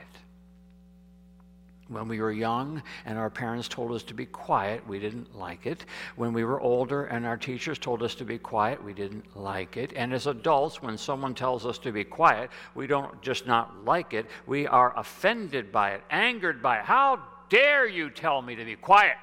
When 1.95 2.09
we 2.09 2.21
were 2.21 2.33
young 2.33 2.83
and 3.07 3.17
our 3.17 3.31
parents 3.31 3.69
told 3.69 3.93
us 3.93 4.03
to 4.05 4.15
be 4.15 4.27
quiet, 4.27 4.87
we 4.87 4.99
didn't 4.99 5.37
like 5.37 5.65
it. 5.65 5.87
When 6.17 6.33
we 6.33 6.45
were 6.45 6.61
older 6.61 7.05
and 7.05 7.25
our 7.25 7.37
teachers 7.37 7.79
told 7.79 8.03
us 8.03 8.17
to 8.17 8.25
be 8.25 8.37
quiet, 8.37 8.83
we 8.83 8.93
didn't 8.93 9.37
like 9.37 9.77
it. 9.77 9.93
And 9.95 10.13
as 10.13 10.27
adults, 10.27 10.83
when 10.83 10.99
someone 10.99 11.35
tells 11.35 11.65
us 11.65 11.79
to 11.79 11.93
be 11.93 12.03
quiet, 12.03 12.51
we 12.75 12.89
don't 12.89 13.23
just 13.23 13.47
not 13.47 13.85
like 13.85 14.13
it, 14.13 14.27
we 14.47 14.67
are 14.67 14.93
offended 14.99 15.71
by 15.71 15.93
it, 15.93 16.03
angered 16.11 16.61
by 16.61 16.79
it. 16.79 16.85
How 16.85 17.23
dare 17.49 17.87
you 17.87 18.11
tell 18.11 18.43
me 18.43 18.57
to 18.57 18.65
be 18.65 18.75
quiet? 18.75 19.17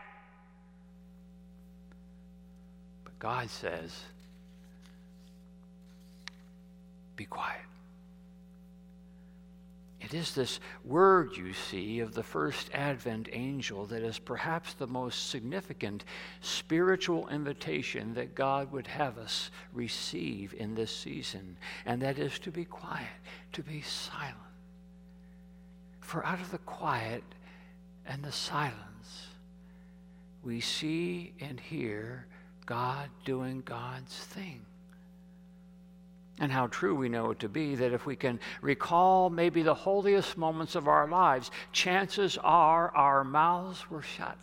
But 3.03 3.19
God 3.19 3.49
says, 3.49 3.91
be 7.17 7.25
quiet. 7.25 7.61
It 10.01 10.15
is 10.15 10.33
this 10.33 10.59
word, 10.83 11.37
you 11.37 11.53
see, 11.53 11.99
of 11.99 12.15
the 12.15 12.23
first 12.23 12.71
Advent 12.73 13.29
angel 13.31 13.85
that 13.85 14.01
is 14.01 14.17
perhaps 14.17 14.73
the 14.73 14.87
most 14.87 15.29
significant 15.29 16.05
spiritual 16.41 17.27
invitation 17.29 18.15
that 18.15 18.33
God 18.33 18.71
would 18.71 18.87
have 18.87 19.19
us 19.19 19.51
receive 19.71 20.55
in 20.57 20.73
this 20.73 20.95
season, 20.95 21.55
and 21.85 22.01
that 22.01 22.17
is 22.17 22.39
to 22.39 22.51
be 22.51 22.65
quiet, 22.65 23.07
to 23.53 23.61
be 23.61 23.81
silent. 23.81 24.37
For 25.99 26.25
out 26.25 26.41
of 26.41 26.49
the 26.49 26.57
quiet 26.57 27.23
and 28.05 28.23
the 28.23 28.31
silence, 28.31 29.27
we 30.43 30.61
see 30.61 31.33
and 31.39 31.59
hear 31.59 32.25
God 32.65 33.09
doing 33.23 33.61
God's 33.61 34.15
thing 34.15 34.65
and 36.39 36.51
how 36.51 36.67
true 36.67 36.95
we 36.95 37.09
know 37.09 37.31
it 37.31 37.39
to 37.39 37.49
be 37.49 37.75
that 37.75 37.93
if 37.93 38.05
we 38.05 38.15
can 38.15 38.39
recall 38.61 39.29
maybe 39.29 39.61
the 39.61 39.73
holiest 39.73 40.37
moments 40.37 40.75
of 40.75 40.87
our 40.87 41.07
lives, 41.07 41.51
chances 41.71 42.37
are 42.37 42.89
our 42.95 43.23
mouths 43.23 43.89
were 43.89 44.01
shut. 44.01 44.37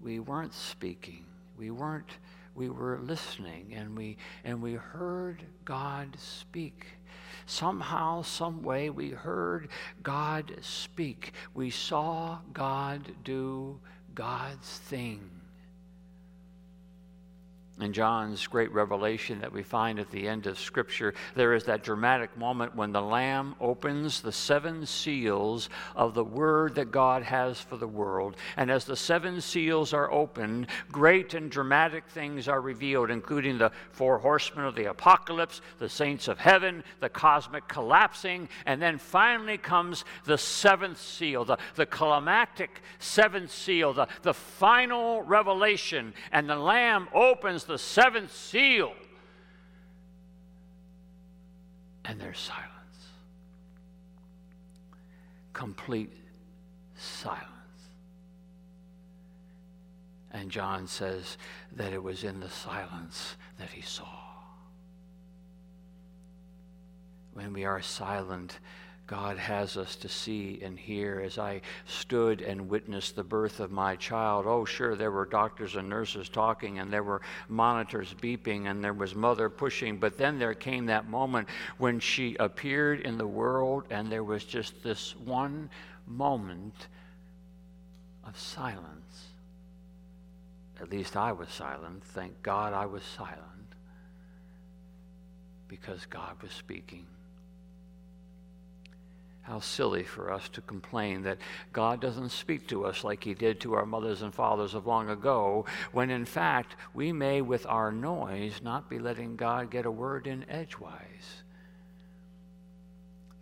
We 0.00 0.18
weren't 0.18 0.54
speaking. 0.54 1.24
We 1.56 1.70
weren't 1.70 2.10
we 2.54 2.68
were 2.68 3.00
listening 3.02 3.72
and 3.74 3.96
we 3.96 4.18
and 4.44 4.60
we 4.60 4.74
heard 4.74 5.42
God 5.64 6.16
speak. 6.18 6.86
Somehow, 7.46 8.22
some 8.22 8.62
way 8.62 8.90
we 8.90 9.10
heard 9.10 9.68
God 10.02 10.54
speak. 10.60 11.32
We 11.54 11.70
saw 11.70 12.38
God 12.52 13.12
do 13.24 13.80
God's 14.14 14.78
thing. 14.78 15.30
In 17.80 17.94
John's 17.94 18.46
great 18.46 18.70
revelation 18.70 19.40
that 19.40 19.52
we 19.52 19.62
find 19.62 19.98
at 19.98 20.10
the 20.10 20.28
end 20.28 20.46
of 20.46 20.58
Scripture, 20.58 21.14
there 21.34 21.54
is 21.54 21.64
that 21.64 21.82
dramatic 21.82 22.36
moment 22.36 22.76
when 22.76 22.92
the 22.92 23.00
Lamb 23.00 23.56
opens 23.60 24.20
the 24.20 24.30
seven 24.30 24.84
seals 24.84 25.70
of 25.96 26.12
the 26.12 26.22
Word 26.22 26.74
that 26.74 26.92
God 26.92 27.22
has 27.22 27.58
for 27.58 27.78
the 27.78 27.88
world. 27.88 28.36
And 28.58 28.70
as 28.70 28.84
the 28.84 28.94
seven 28.94 29.40
seals 29.40 29.94
are 29.94 30.12
opened, 30.12 30.66
great 30.92 31.32
and 31.32 31.50
dramatic 31.50 32.06
things 32.08 32.46
are 32.46 32.60
revealed, 32.60 33.10
including 33.10 33.56
the 33.56 33.72
four 33.90 34.18
horsemen 34.18 34.66
of 34.66 34.74
the 34.74 34.90
apocalypse, 34.90 35.62
the 35.78 35.88
saints 35.88 36.28
of 36.28 36.38
heaven, 36.38 36.84
the 37.00 37.08
cosmic 37.08 37.68
collapsing, 37.68 38.50
and 38.66 38.82
then 38.82 38.98
finally 38.98 39.56
comes 39.56 40.04
the 40.24 40.38
seventh 40.38 41.00
seal, 41.00 41.46
the, 41.46 41.56
the 41.76 41.86
climactic 41.86 42.82
seventh 42.98 43.50
seal, 43.50 43.94
the, 43.94 44.08
the 44.20 44.34
final 44.34 45.22
revelation. 45.22 46.12
And 46.32 46.48
the 46.48 46.56
Lamb 46.56 47.08
opens 47.14 47.61
the 47.64 47.78
seventh 47.78 48.34
seal. 48.34 48.92
and 52.04 52.20
there's 52.20 52.38
silence. 52.38 52.68
Complete 55.52 56.12
silence. 56.96 57.46
And 60.32 60.50
John 60.50 60.86
says 60.86 61.36
that 61.72 61.92
it 61.92 62.02
was 62.02 62.24
in 62.24 62.40
the 62.40 62.48
silence 62.48 63.36
that 63.58 63.70
he 63.70 63.82
saw. 63.82 64.06
When 67.34 67.52
we 67.52 67.64
are 67.64 67.82
silent, 67.82 68.58
God 69.06 69.36
has 69.36 69.76
us 69.76 69.96
to 69.96 70.08
see 70.08 70.60
and 70.62 70.78
hear. 70.78 71.20
As 71.20 71.36
I 71.36 71.60
stood 71.86 72.40
and 72.40 72.68
witnessed 72.68 73.16
the 73.16 73.24
birth 73.24 73.60
of 73.60 73.70
my 73.70 73.96
child, 73.96 74.46
oh, 74.46 74.64
sure, 74.64 74.96
there 74.96 75.10
were 75.10 75.26
doctors 75.26 75.76
and 75.76 75.88
nurses 75.88 76.28
talking, 76.28 76.78
and 76.78 76.92
there 76.92 77.02
were 77.02 77.20
monitors 77.48 78.14
beeping, 78.20 78.70
and 78.70 78.82
there 78.82 78.94
was 78.94 79.14
mother 79.14 79.50
pushing. 79.50 79.98
But 79.98 80.16
then 80.16 80.38
there 80.38 80.54
came 80.54 80.86
that 80.86 81.08
moment 81.08 81.48
when 81.78 82.00
she 82.00 82.36
appeared 82.36 83.00
in 83.00 83.18
the 83.18 83.26
world, 83.26 83.84
and 83.90 84.10
there 84.10 84.24
was 84.24 84.44
just 84.44 84.82
this 84.82 85.16
one 85.16 85.68
moment 86.06 86.86
of 88.24 88.38
silence. 88.38 89.26
At 90.80 90.90
least 90.90 91.16
I 91.16 91.32
was 91.32 91.48
silent. 91.48 92.02
Thank 92.04 92.42
God 92.42 92.72
I 92.72 92.86
was 92.86 93.02
silent 93.02 93.42
because 95.68 96.06
God 96.06 96.40
was 96.42 96.52
speaking. 96.52 97.06
How 99.42 99.58
silly 99.58 100.04
for 100.04 100.32
us 100.32 100.48
to 100.50 100.60
complain 100.60 101.22
that 101.22 101.38
God 101.72 102.00
doesn't 102.00 102.30
speak 102.30 102.68
to 102.68 102.86
us 102.86 103.02
like 103.02 103.24
He 103.24 103.34
did 103.34 103.60
to 103.60 103.74
our 103.74 103.84
mothers 103.84 104.22
and 104.22 104.32
fathers 104.32 104.74
of 104.74 104.86
long 104.86 105.10
ago, 105.10 105.66
when 105.90 106.10
in 106.10 106.24
fact 106.24 106.76
we 106.94 107.12
may, 107.12 107.42
with 107.42 107.66
our 107.66 107.90
noise, 107.90 108.60
not 108.62 108.88
be 108.88 109.00
letting 109.00 109.34
God 109.34 109.68
get 109.70 109.84
a 109.84 109.90
word 109.90 110.28
in 110.28 110.48
edgewise. 110.48 111.42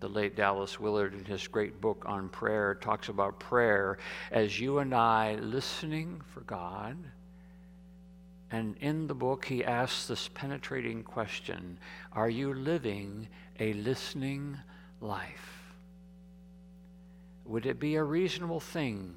The 0.01 0.09
late 0.09 0.35
Dallas 0.35 0.81
Willard, 0.81 1.13
in 1.13 1.27
his 1.27 1.47
great 1.47 1.83
book 1.83 2.05
on 2.07 2.31
prayer, 2.31 2.75
talks 2.75 3.11
about 3.11 3.39
prayer 3.39 3.99
as 4.31 4.59
you 4.59 4.79
and 4.79 4.95
I 4.95 5.35
listening 5.35 6.23
for 6.33 6.41
God. 6.41 6.97
And 8.51 8.75
in 8.81 9.07
the 9.07 9.15
book, 9.15 9.45
he 9.45 9.63
asks 9.63 10.07
this 10.07 10.29
penetrating 10.29 11.03
question 11.03 11.79
Are 12.13 12.31
you 12.31 12.55
living 12.55 13.29
a 13.59 13.75
listening 13.75 14.59
life? 15.03 15.60
Would 17.51 17.67
it 17.67 17.81
be 17.81 17.97
a 17.97 18.05
reasonable 18.05 18.61
thing 18.61 19.13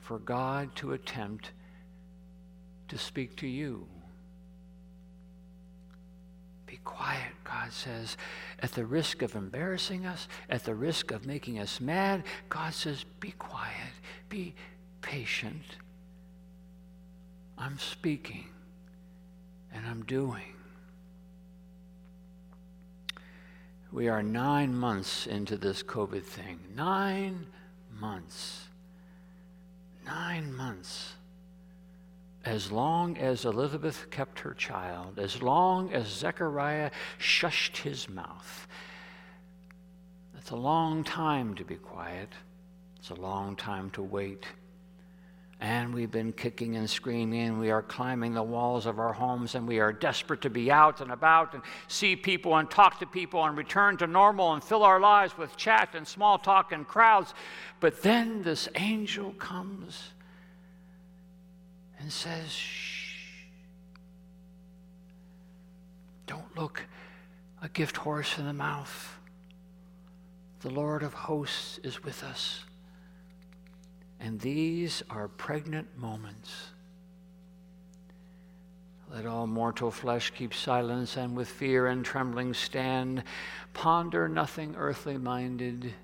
for 0.00 0.20
God 0.20 0.76
to 0.76 0.92
attempt 0.92 1.50
to 2.86 2.96
speak 2.96 3.34
to 3.38 3.48
you? 3.48 3.88
Be 6.66 6.78
quiet, 6.84 7.32
God 7.42 7.72
says. 7.72 8.16
At 8.60 8.70
the 8.70 8.86
risk 8.86 9.22
of 9.22 9.34
embarrassing 9.34 10.06
us, 10.06 10.28
at 10.48 10.62
the 10.62 10.74
risk 10.76 11.10
of 11.10 11.26
making 11.26 11.58
us 11.58 11.80
mad, 11.80 12.22
God 12.48 12.74
says, 12.74 13.04
Be 13.18 13.32
quiet, 13.32 13.92
be 14.28 14.54
patient. 15.02 15.78
I'm 17.58 17.80
speaking 17.80 18.46
and 19.74 19.84
I'm 19.84 20.04
doing. 20.04 20.54
We 23.90 24.08
are 24.08 24.22
nine 24.22 24.74
months 24.74 25.26
into 25.26 25.56
this 25.56 25.82
COVID 25.82 26.22
thing. 26.22 26.60
Nine 26.74 27.46
months. 27.98 28.68
Nine 30.04 30.54
months. 30.54 31.14
As 32.44 32.70
long 32.70 33.16
as 33.16 33.44
Elizabeth 33.44 34.10
kept 34.10 34.40
her 34.40 34.54
child, 34.54 35.18
as 35.18 35.42
long 35.42 35.92
as 35.92 36.06
Zechariah 36.06 36.90
shushed 37.18 37.78
his 37.78 38.08
mouth. 38.08 38.68
That's 40.34 40.50
a 40.50 40.56
long 40.56 41.02
time 41.02 41.54
to 41.54 41.64
be 41.64 41.76
quiet. 41.76 42.28
It's 42.98 43.10
a 43.10 43.14
long 43.14 43.56
time 43.56 43.90
to 43.90 44.02
wait. 44.02 44.46
And 45.60 45.92
we've 45.92 46.10
been 46.10 46.32
kicking 46.32 46.76
and 46.76 46.88
screaming. 46.88 47.58
We 47.58 47.70
are 47.70 47.82
climbing 47.82 48.34
the 48.34 48.42
walls 48.42 48.86
of 48.86 49.00
our 49.00 49.12
homes 49.12 49.56
and 49.56 49.66
we 49.66 49.80
are 49.80 49.92
desperate 49.92 50.42
to 50.42 50.50
be 50.50 50.70
out 50.70 51.00
and 51.00 51.10
about 51.10 51.54
and 51.54 51.62
see 51.88 52.14
people 52.14 52.56
and 52.56 52.70
talk 52.70 53.00
to 53.00 53.06
people 53.06 53.44
and 53.44 53.58
return 53.58 53.96
to 53.96 54.06
normal 54.06 54.52
and 54.52 54.62
fill 54.62 54.84
our 54.84 55.00
lives 55.00 55.36
with 55.36 55.56
chat 55.56 55.94
and 55.94 56.06
small 56.06 56.38
talk 56.38 56.70
and 56.70 56.86
crowds. 56.86 57.34
But 57.80 58.02
then 58.02 58.42
this 58.42 58.68
angel 58.76 59.32
comes 59.32 60.10
and 61.98 62.12
says, 62.12 62.50
Shh. 62.50 63.08
Don't 66.28 66.56
look 66.56 66.84
a 67.62 67.68
gift 67.68 67.96
horse 67.96 68.38
in 68.38 68.46
the 68.46 68.52
mouth. 68.52 69.18
The 70.60 70.70
Lord 70.70 71.02
of 71.02 71.14
hosts 71.14 71.78
is 71.82 72.04
with 72.04 72.22
us. 72.22 72.64
And 74.20 74.40
these 74.40 75.02
are 75.10 75.28
pregnant 75.28 75.96
moments. 75.96 76.70
Let 79.10 79.24
all 79.24 79.46
mortal 79.46 79.90
flesh 79.90 80.30
keep 80.30 80.52
silence 80.52 81.16
and 81.16 81.36
with 81.36 81.48
fear 81.48 81.86
and 81.86 82.04
trembling 82.04 82.52
stand. 82.52 83.22
Ponder 83.72 84.28
nothing 84.28 84.74
earthly 84.76 85.16
minded, 85.16 85.94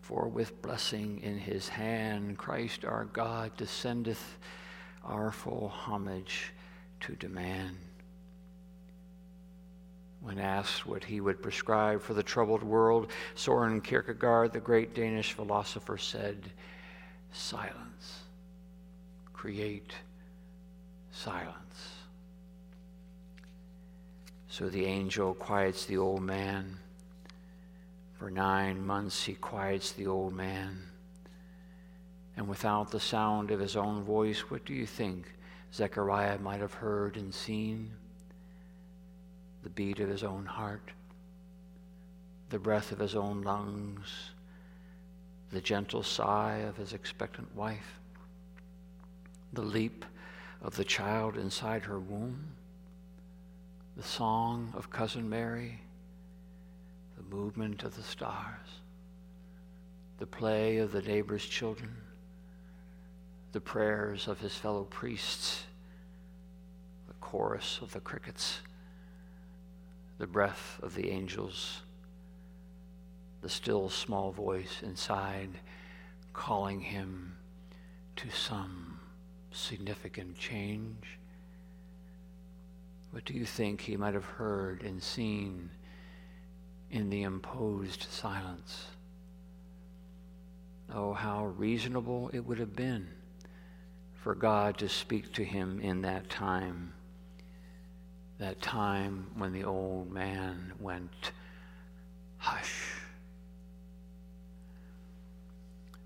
for 0.00 0.28
with 0.28 0.60
blessing 0.60 1.20
in 1.22 1.38
his 1.38 1.68
hand, 1.68 2.36
Christ 2.36 2.84
our 2.84 3.06
God 3.06 3.56
descendeth 3.56 4.38
our 5.02 5.30
full 5.30 5.68
homage 5.68 6.52
to 7.00 7.14
demand. 7.14 7.78
When 10.20 10.38
asked 10.38 10.86
what 10.86 11.04
he 11.04 11.20
would 11.20 11.42
prescribe 11.42 12.02
for 12.02 12.14
the 12.14 12.22
troubled 12.22 12.62
world, 12.62 13.10
Soren 13.34 13.80
Kierkegaard, 13.80 14.52
the 14.52 14.60
great 14.60 14.94
Danish 14.94 15.32
philosopher, 15.32 15.98
said, 15.98 16.50
silence. 17.34 18.22
Create 19.32 19.92
silence. 21.10 21.54
So 24.48 24.68
the 24.68 24.84
angel 24.84 25.34
quiets 25.34 25.84
the 25.84 25.98
old 25.98 26.22
man. 26.22 26.78
For 28.18 28.30
nine 28.30 28.86
months 28.86 29.24
he 29.24 29.34
quiets 29.34 29.92
the 29.92 30.06
old 30.06 30.32
man. 30.32 30.78
And 32.36 32.48
without 32.48 32.90
the 32.90 33.00
sound 33.00 33.50
of 33.50 33.60
his 33.60 33.76
own 33.76 34.04
voice, 34.04 34.50
what 34.50 34.64
do 34.64 34.72
you 34.72 34.86
think 34.86 35.34
Zechariah 35.72 36.38
might 36.38 36.60
have 36.60 36.74
heard 36.74 37.16
and 37.16 37.34
seen? 37.34 37.90
The 39.62 39.70
beat 39.70 39.98
of 39.98 40.08
his 40.08 40.22
own 40.22 40.46
heart, 40.46 40.90
the 42.50 42.58
breath 42.58 42.92
of 42.92 42.98
his 42.98 43.14
own 43.14 43.42
lungs 43.42 44.33
the 45.54 45.60
gentle 45.60 46.02
sigh 46.02 46.56
of 46.68 46.76
his 46.76 46.92
expectant 46.92 47.54
wife, 47.54 48.00
the 49.52 49.62
leap 49.62 50.04
of 50.60 50.74
the 50.74 50.84
child 50.84 51.36
inside 51.36 51.84
her 51.84 52.00
womb, 52.00 52.44
the 53.96 54.02
song 54.02 54.72
of 54.76 54.90
Cousin 54.90 55.28
Mary, 55.30 55.80
the 57.16 57.36
movement 57.36 57.84
of 57.84 57.94
the 57.94 58.02
stars, 58.02 58.80
the 60.18 60.26
play 60.26 60.78
of 60.78 60.90
the 60.90 61.02
neighbor's 61.02 61.46
children, 61.46 61.94
the 63.52 63.60
prayers 63.60 64.26
of 64.26 64.40
his 64.40 64.56
fellow 64.56 64.82
priests, 64.82 65.62
the 67.06 67.14
chorus 67.20 67.78
of 67.80 67.92
the 67.92 68.00
crickets, 68.00 68.58
the 70.18 70.26
breath 70.26 70.80
of 70.82 70.96
the 70.96 71.10
angels 71.10 71.82
the 73.44 73.50
still 73.50 73.90
small 73.90 74.32
voice 74.32 74.82
inside 74.82 75.50
calling 76.32 76.80
him 76.80 77.36
to 78.16 78.30
some 78.30 78.98
significant 79.52 80.38
change? 80.38 81.18
What 83.10 83.26
do 83.26 83.34
you 83.34 83.44
think 83.44 83.82
he 83.82 83.98
might 83.98 84.14
have 84.14 84.24
heard 84.24 84.82
and 84.82 85.02
seen 85.02 85.68
in 86.90 87.10
the 87.10 87.22
imposed 87.22 88.04
silence? 88.04 88.86
Oh, 90.90 91.12
how 91.12 91.44
reasonable 91.44 92.30
it 92.32 92.46
would 92.46 92.58
have 92.58 92.74
been 92.74 93.08
for 94.22 94.34
God 94.34 94.78
to 94.78 94.88
speak 94.88 95.34
to 95.34 95.44
him 95.44 95.80
in 95.80 96.00
that 96.00 96.30
time, 96.30 96.94
that 98.38 98.62
time 98.62 99.26
when 99.36 99.52
the 99.52 99.64
old 99.64 100.10
man 100.10 100.72
went, 100.80 101.32
Hush. 102.38 103.03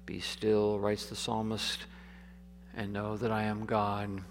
Be 0.08 0.20
still, 0.20 0.78
writes 0.78 1.04
the 1.04 1.14
psalmist, 1.14 1.84
and 2.74 2.94
know 2.94 3.18
that 3.18 3.30
I 3.30 3.42
am 3.42 3.66
God. 3.66 4.22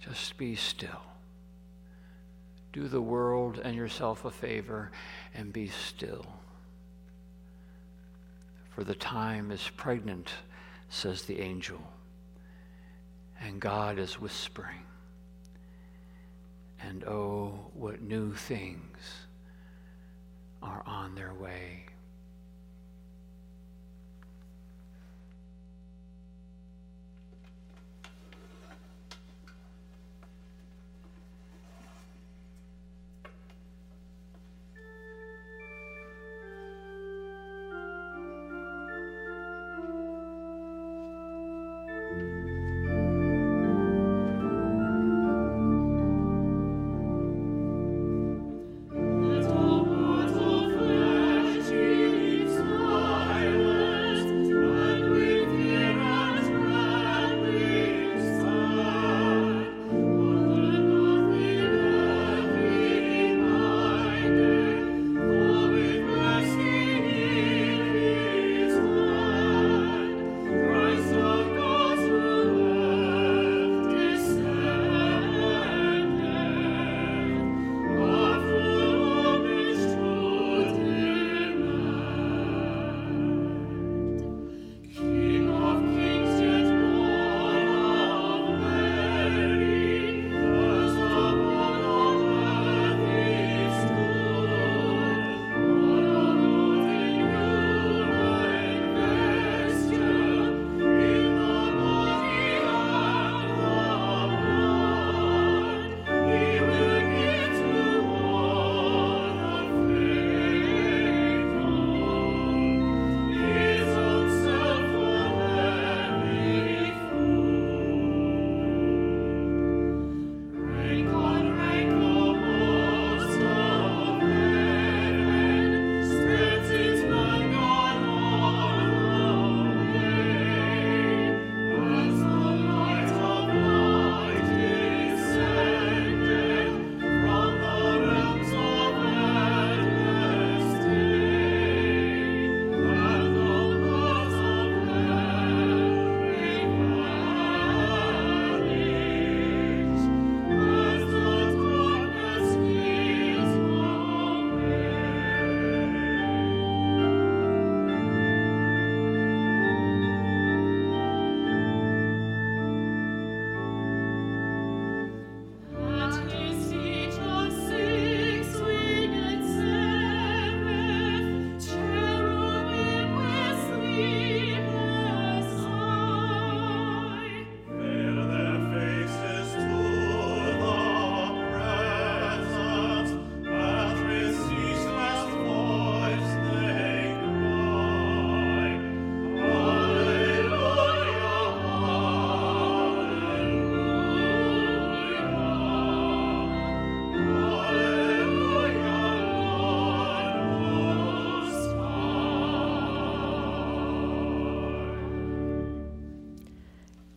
Just 0.00 0.38
be 0.38 0.56
still. 0.56 1.02
Do 2.72 2.88
the 2.88 3.02
world 3.02 3.60
and 3.62 3.76
yourself 3.76 4.24
a 4.24 4.30
favor 4.30 4.90
and 5.34 5.52
be 5.52 5.68
still. 5.68 6.24
For 8.70 8.82
the 8.82 8.94
time 8.94 9.50
is 9.50 9.70
pregnant, 9.76 10.30
says 10.88 11.24
the 11.24 11.42
angel, 11.42 11.82
and 13.42 13.60
God 13.60 13.98
is 13.98 14.18
whispering. 14.18 14.86
And 16.80 17.04
oh, 17.04 17.66
what 17.74 18.00
new 18.00 18.32
things 18.32 18.96
are 20.62 20.82
on 20.86 21.14
their 21.14 21.34
way. 21.34 21.84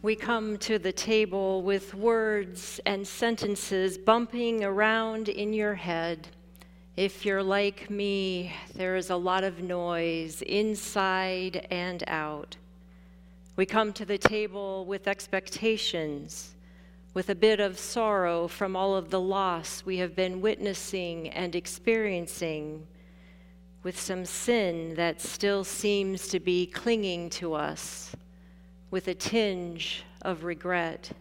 We 0.08 0.16
come 0.16 0.58
to 0.58 0.80
the 0.80 0.94
table 0.94 1.62
with 1.62 1.94
words 1.94 2.80
and 2.86 3.06
sentences 3.06 3.98
bumping 3.98 4.64
around 4.64 5.28
in 5.28 5.52
your 5.52 5.74
head. 5.74 6.30
If 6.96 7.26
you're 7.26 7.44
like 7.44 7.90
me, 7.90 8.54
there 8.74 8.96
is 8.96 9.10
a 9.10 9.18
lot 9.18 9.44
of 9.44 9.62
noise 9.62 10.42
inside 10.44 11.68
and 11.72 12.06
out. 12.08 12.56
We 13.58 13.66
come 13.66 13.92
to 13.92 14.06
the 14.06 14.18
table 14.18 14.86
with 14.86 15.10
expectations, 15.10 16.56
with 17.14 17.30
a 17.30 17.36
bit 17.36 17.60
of 17.60 17.78
sorrow 17.78 18.48
from 18.48 18.78
all 18.78 18.96
of 18.96 19.10
the 19.10 19.20
loss 19.20 19.84
we 19.86 19.98
have 19.98 20.16
been 20.16 20.40
witnessing 20.40 21.28
and 21.32 21.54
experiencing, 21.54 22.88
with 23.84 24.00
some 24.00 24.24
sin 24.24 24.96
that 24.96 25.20
still 25.20 25.66
seems 25.66 26.30
to 26.30 26.40
be 26.40 26.66
clinging 26.66 27.30
to 27.32 27.54
us 27.54 28.16
with 28.90 29.08
a 29.08 29.14
tinge 29.14 30.04
of 30.22 30.44
regret. 30.44 31.12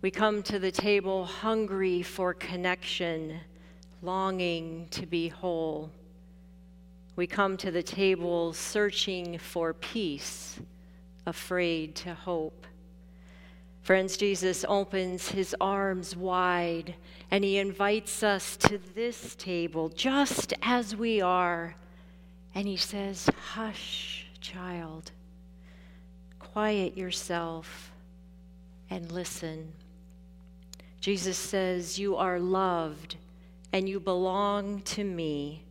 We 0.00 0.10
come 0.10 0.42
to 0.44 0.58
the 0.58 0.70
table 0.70 1.24
hungry 1.24 2.02
for 2.02 2.32
connection, 2.32 3.40
longing 4.00 4.88
to 4.92 5.06
be 5.06 5.28
whole. 5.28 5.90
We 7.16 7.26
come 7.26 7.56
to 7.58 7.70
the 7.70 7.82
table 7.82 8.52
searching 8.52 9.38
for 9.38 9.74
peace, 9.74 10.60
afraid 11.26 11.96
to 11.96 12.14
hope. 12.14 12.66
Friends, 13.82 14.16
Jesus 14.16 14.64
opens 14.68 15.28
his 15.30 15.54
arms 15.60 16.14
wide 16.14 16.94
and 17.30 17.42
he 17.42 17.58
invites 17.58 18.22
us 18.22 18.56
to 18.58 18.78
this 18.94 19.34
table 19.34 19.88
just 19.88 20.54
as 20.62 20.94
we 20.94 21.20
are. 21.20 21.74
And 22.54 22.68
he 22.68 22.76
says, 22.76 23.28
Hush, 23.54 24.26
child 24.40 25.10
quiet 26.52 26.96
yourself 26.96 27.92
and 28.90 29.10
listen. 29.12 29.72
Jesus 31.00 31.38
says, 31.38 31.98
You 31.98 32.16
are 32.16 32.40
loved 32.40 33.16
and 33.72 33.88
you 33.88 34.00
belong 34.00 34.80
to 34.82 35.04
me. 35.04 35.62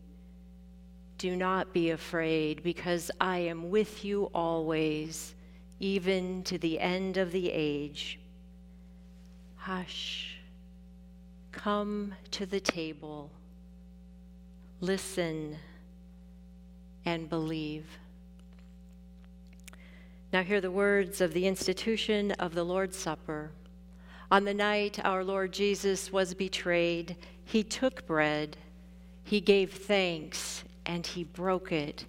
Do 1.17 1.35
not 1.35 1.73
be 1.73 1.89
afraid, 1.89 2.61
because 2.61 3.09
I 3.19 3.39
am 3.39 3.71
with 3.71 4.05
you 4.05 4.29
always, 4.35 5.33
even 5.79 6.43
to 6.43 6.59
the 6.59 6.79
end 6.79 7.17
of 7.17 7.31
the 7.31 7.49
age. 7.51 8.19
Hush. 9.55 10.37
Come 11.51 12.13
to 12.31 12.45
the 12.45 12.59
table. 12.59 13.31
Listen 14.79 15.57
and 17.03 17.27
believe. 17.27 17.85
Now, 20.33 20.43
hear 20.43 20.59
the 20.59 20.71
words 20.71 21.21
of 21.21 21.33
the 21.33 21.47
institution 21.47 22.31
of 22.33 22.53
the 22.53 22.63
Lord's 22.63 22.97
Supper. 22.97 23.51
On 24.29 24.43
the 24.43 24.53
night 24.53 24.99
our 25.05 25.23
Lord 25.23 25.53
Jesus 25.53 26.11
was 26.11 26.33
betrayed, 26.33 27.15
he 27.45 27.63
took 27.63 28.05
bread, 28.05 28.57
he 29.23 29.39
gave 29.39 29.71
thanks, 29.71 30.65
and 30.85 31.07
he 31.07 31.23
broke 31.23 31.71
it. 31.71 32.05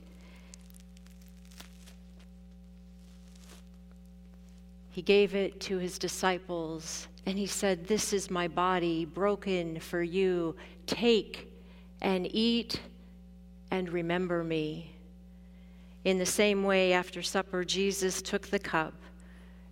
He 4.90 5.02
gave 5.02 5.36
it 5.36 5.60
to 5.60 5.78
his 5.78 5.96
disciples, 5.96 7.06
and 7.24 7.38
he 7.38 7.46
said, 7.46 7.86
This 7.86 8.12
is 8.12 8.32
my 8.32 8.48
body 8.48 9.04
broken 9.04 9.78
for 9.78 10.02
you. 10.02 10.56
Take 10.86 11.52
and 12.00 12.26
eat 12.34 12.80
and 13.70 13.88
remember 13.92 14.42
me. 14.42 14.92
In 16.08 16.16
the 16.16 16.24
same 16.24 16.64
way, 16.64 16.94
after 16.94 17.20
supper, 17.20 17.66
Jesus 17.66 18.22
took 18.22 18.48
the 18.48 18.58
cup 18.58 18.94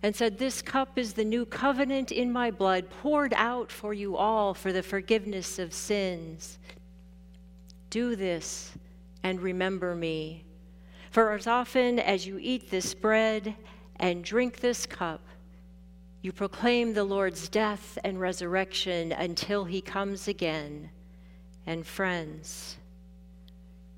and 0.03 0.15
said, 0.15 0.37
This 0.37 0.61
cup 0.61 0.95
is 0.95 1.13
the 1.13 1.25
new 1.25 1.47
covenant 1.47 2.11
in 2.11 2.31
my 2.31 2.51
blood, 2.51 2.91
poured 2.91 3.33
out 3.35 3.71
for 3.71 3.91
you 3.91 4.15
all 4.15 4.53
for 4.53 4.71
the 4.71 4.83
forgiveness 4.83 5.57
of 5.57 5.73
sins. 5.73 6.59
Do 7.89 8.15
this 8.15 8.71
and 9.23 9.41
remember 9.41 9.95
me. 9.95 10.43
For 11.09 11.31
as 11.31 11.47
often 11.47 11.97
as 11.97 12.27
you 12.27 12.37
eat 12.39 12.69
this 12.69 12.93
bread 12.93 13.55
and 13.95 14.23
drink 14.23 14.59
this 14.59 14.85
cup, 14.85 15.21
you 16.21 16.31
proclaim 16.31 16.93
the 16.93 17.03
Lord's 17.03 17.49
death 17.49 17.97
and 18.03 18.19
resurrection 18.19 19.11
until 19.11 19.65
he 19.65 19.81
comes 19.81 20.27
again. 20.27 20.91
And 21.65 21.83
friends, 21.83 22.77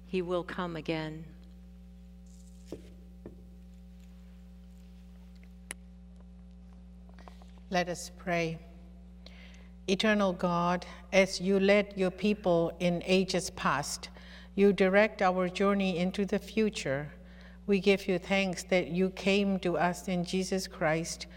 he 0.07 0.21
will 0.21 0.43
come 0.43 0.77
again. 0.77 1.25
Let 7.72 7.88
us 7.88 8.09
pray. 8.17 8.57
Eternal 9.88 10.34
God, 10.34 10.88
as 11.13 11.39
you 11.39 11.59
led 11.59 11.93
your 11.95 12.09
people 12.09 12.72
in 12.80 13.03
ages 13.05 13.51
past, 13.51 14.09
you 14.55 14.74
direct 14.74 15.22
our 15.22 15.47
journey 15.49 15.99
into 15.99 16.26
the 16.26 16.39
future. 16.39 17.11
We 17.67 17.80
give 17.80 18.07
you 18.07 18.17
thanks 18.17 18.63
that 18.63 18.88
you 18.88 19.11
came 19.11 19.59
to 19.59 19.78
us 19.78 20.07
in 20.07 20.26
Jesus 20.26 20.65
Christ, 20.65 21.28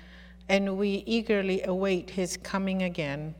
and 0.49 0.78
we 0.78 1.05
eagerly 1.07 1.64
await 1.64 2.09
his 2.09 2.39
coming 2.39 2.83
again, 2.83 3.35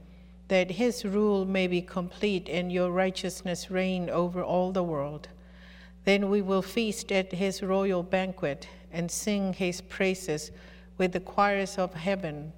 that 0.49 0.73
his 0.73 1.03
rule 1.03 1.47
may 1.47 1.69
be 1.69 1.81
complete 1.81 2.47
and 2.51 2.71
your 2.71 2.91
righteousness 2.91 3.71
reign 3.71 4.11
over 4.11 4.45
all 4.45 4.71
the 4.71 4.85
world. 4.85 5.29
Then 6.05 6.29
we 6.29 6.43
will 6.43 6.61
feast 6.61 7.11
at 7.11 7.33
his 7.33 7.63
royal 7.63 8.03
banquet 8.03 8.69
and 8.93 9.11
sing 9.11 9.55
his 9.55 9.81
praises 9.81 10.51
with 10.99 11.13
the 11.13 11.21
choirs 11.21 11.79
of 11.79 11.95
heaven 11.95 12.53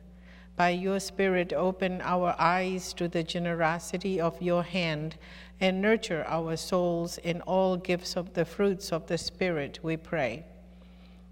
by 0.57 0.71
your 0.71 1.01
Spirit, 1.01 1.53
open 1.53 2.01
our 2.03 2.37
eyes 2.39 2.93
to 2.95 3.09
the 3.09 3.23
generosity 3.23 4.21
of 4.21 4.41
your 4.41 4.63
hand 4.63 5.17
and 5.61 5.83
nurture 5.83 6.25
our 6.29 6.57
souls 6.57 7.19
in 7.19 7.41
all 7.43 7.77
gifts 7.77 8.17
of 8.17 8.35
the 8.35 8.45
fruits 8.45 8.93
of 8.93 9.07
the 9.07 9.19
Spirit, 9.19 9.81
we 9.83 9.97
pray. 9.97 10.45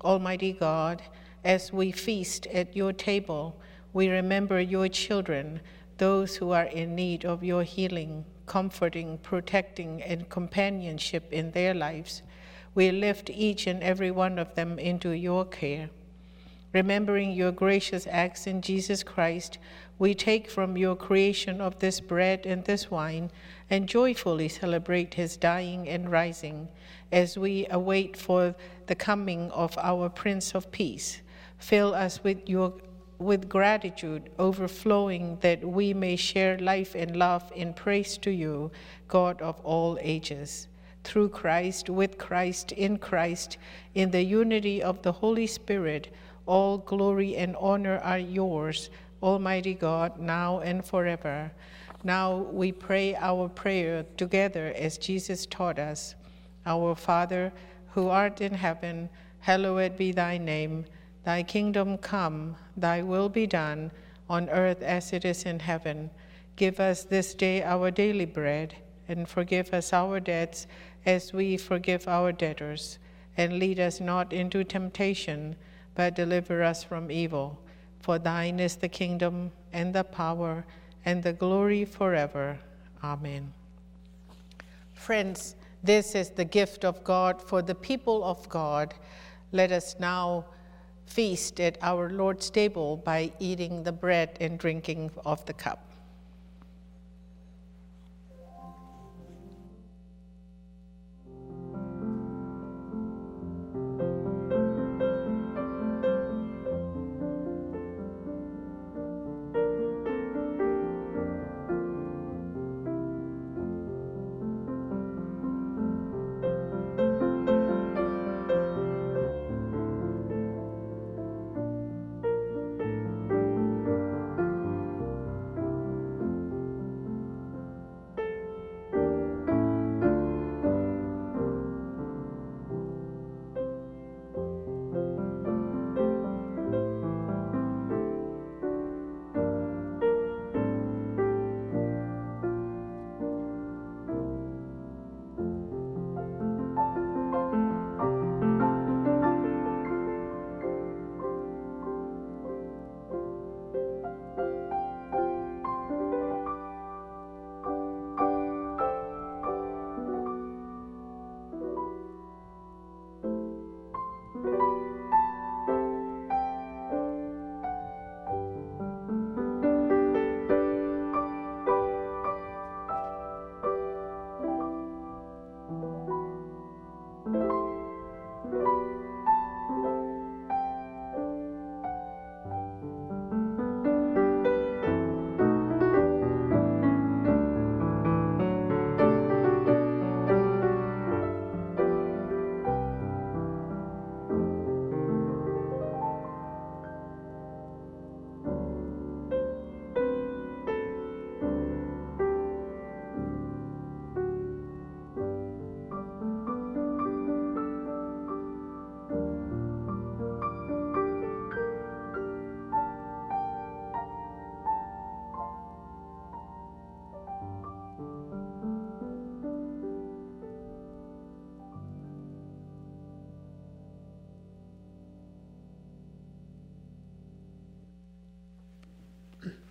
Almighty 0.03 0.53
God, 0.53 1.03
as 1.45 1.73
we 1.73 1.93
feast 1.93 2.47
at 2.49 2.77
your 2.77 2.93
table, 2.93 3.61
we 3.93 4.09
remember 4.09 4.61
your 4.61 4.89
children, 4.89 5.61
those 5.99 6.37
who 6.37 6.51
are 6.51 6.65
in 6.65 6.95
need 6.95 7.25
of 7.25 7.45
your 7.45 7.63
healing, 7.63 8.25
comforting, 8.47 9.19
protecting, 9.19 10.03
and 10.03 10.29
companionship 10.29 11.33
in 11.33 11.51
their 11.53 11.75
lives. 11.75 12.23
We 12.75 12.91
lift 12.91 13.31
each 13.31 13.67
and 13.67 13.83
every 13.83 14.11
one 14.11 14.39
of 14.39 14.55
them 14.55 14.79
into 14.79 15.11
your 15.11 15.45
care. 15.45 15.91
Remembering 16.73 17.33
your 17.33 17.53
gracious 17.53 18.07
acts 18.11 18.47
in 18.47 18.63
Jesus 18.63 19.03
Christ, 19.03 19.59
we 19.99 20.15
take 20.15 20.51
from 20.51 20.77
your 20.77 20.97
creation 20.97 21.61
of 21.61 21.79
this 21.79 22.01
bread 22.01 22.47
and 22.47 22.65
this 22.65 22.91
wine 22.91 23.31
and 23.69 23.87
joyfully 23.87 24.49
celebrate 24.49 25.15
his 25.15 25.37
dying 25.37 25.87
and 25.87 26.11
rising 26.11 26.69
as 27.13 27.37
we 27.37 27.67
await 27.71 28.17
for 28.17 28.55
the 28.87 28.95
coming 28.95 29.51
of 29.51 29.77
our 29.79 30.09
Prince 30.09 30.55
of 30.55 30.71
Peace. 30.73 31.21
Fill 31.59 31.95
us 31.95 32.25
with 32.25 32.49
your 32.49 32.73
with 33.19 33.49
gratitude 33.49 34.31
overflowing 34.39 35.39
that 35.43 35.65
we 35.65 35.95
may 35.95 36.17
share 36.17 36.59
life 36.59 36.95
and 36.97 37.15
love 37.17 37.53
in 37.55 37.73
praise 37.73 38.19
to 38.19 38.31
you, 38.33 38.71
God 39.07 39.41
of 39.41 39.61
all 39.61 39.97
ages. 40.01 40.67
Through 41.05 41.29
Christ, 41.29 41.89
with 41.89 42.19
Christ, 42.19 42.73
in 42.73 42.99
Christ, 42.99 43.59
in 43.95 44.11
the 44.11 44.23
unity 44.23 44.83
of 44.83 45.03
the 45.03 45.13
Holy 45.13 45.47
Spirit, 45.47 46.13
all 46.47 46.79
glory 46.79 47.37
and 47.37 47.55
honor 47.57 47.99
are 47.99 48.19
yours, 48.19 48.91
Almighty 49.23 49.75
God, 49.75 50.19
now 50.19 50.61
and 50.61 50.85
forever. 50.85 51.53
Now 52.05 52.37
we 52.37 52.73
pray 52.73 53.15
our 53.15 53.49
prayer 53.49 54.05
together 54.17 54.73
as 54.77 54.99
Jesus 54.99 55.47
taught 55.47 55.79
us. 55.79 56.17
Our 56.67 56.95
Father, 56.97 57.53
who 57.93 58.09
art 58.09 58.41
in 58.41 58.55
heaven, 58.55 59.09
hallowed 59.39 59.97
be 59.97 60.11
thy 60.11 60.39
name. 60.39 60.85
Thy 61.25 61.45
kingdom 61.45 61.99
come, 61.99 62.57
thy 62.77 63.03
will 63.03 63.29
be 63.29 63.47
done, 63.47 63.93
on 64.29 64.49
earth 64.49 64.83
as 64.83 65.13
it 65.13 65.25
is 65.25 65.45
in 65.45 65.61
heaven. 65.61 66.11
Give 66.57 66.81
us 66.81 67.05
this 67.05 67.35
day 67.35 67.63
our 67.63 67.91
daily 67.91 68.25
bread, 68.25 68.75
and 69.07 69.29
forgive 69.29 69.73
us 69.73 69.93
our 69.93 70.19
debts 70.19 70.67
as 71.07 71.33
we 71.33 71.57
forgive 71.57 72.09
our 72.09 72.33
debtors. 72.33 72.99
And 73.37 73.59
lead 73.59 73.79
us 73.79 74.01
not 74.01 74.33
into 74.33 74.65
temptation 74.65 75.57
but 75.95 76.15
deliver 76.15 76.63
us 76.63 76.83
from 76.83 77.11
evil. 77.11 77.59
For 78.01 78.19
thine 78.19 78.59
is 78.61 78.77
the 78.77 78.89
kingdom, 78.89 79.53
and 79.73 79.95
the 79.95 80.05
power, 80.05 80.65
and 81.05 81.23
the 81.23 81.33
glory 81.33 81.85
forever. 81.85 82.59
Amen. 83.03 83.53
Friends, 84.95 85.57
this 85.83 86.15
is 86.15 86.31
the 86.31 86.45
gift 86.45 86.85
of 86.85 87.03
God 87.05 87.43
for 87.43 87.63
the 87.63 87.75
people 87.75 88.25
of 88.25 88.49
God. 88.49 88.95
Let 89.51 89.73
us 89.73 89.97
now 89.99 90.47
feast 91.07 91.61
at 91.61 91.77
our 91.83 92.11
Lord's 92.11 92.51
table 92.51 92.97
by 92.97 93.33
eating 93.39 93.83
the 93.83 93.93
bread 93.93 94.37
and 94.41 94.59
drinking 94.59 95.11
of 95.27 95.45
the 95.47 95.53
cup. 95.53 95.92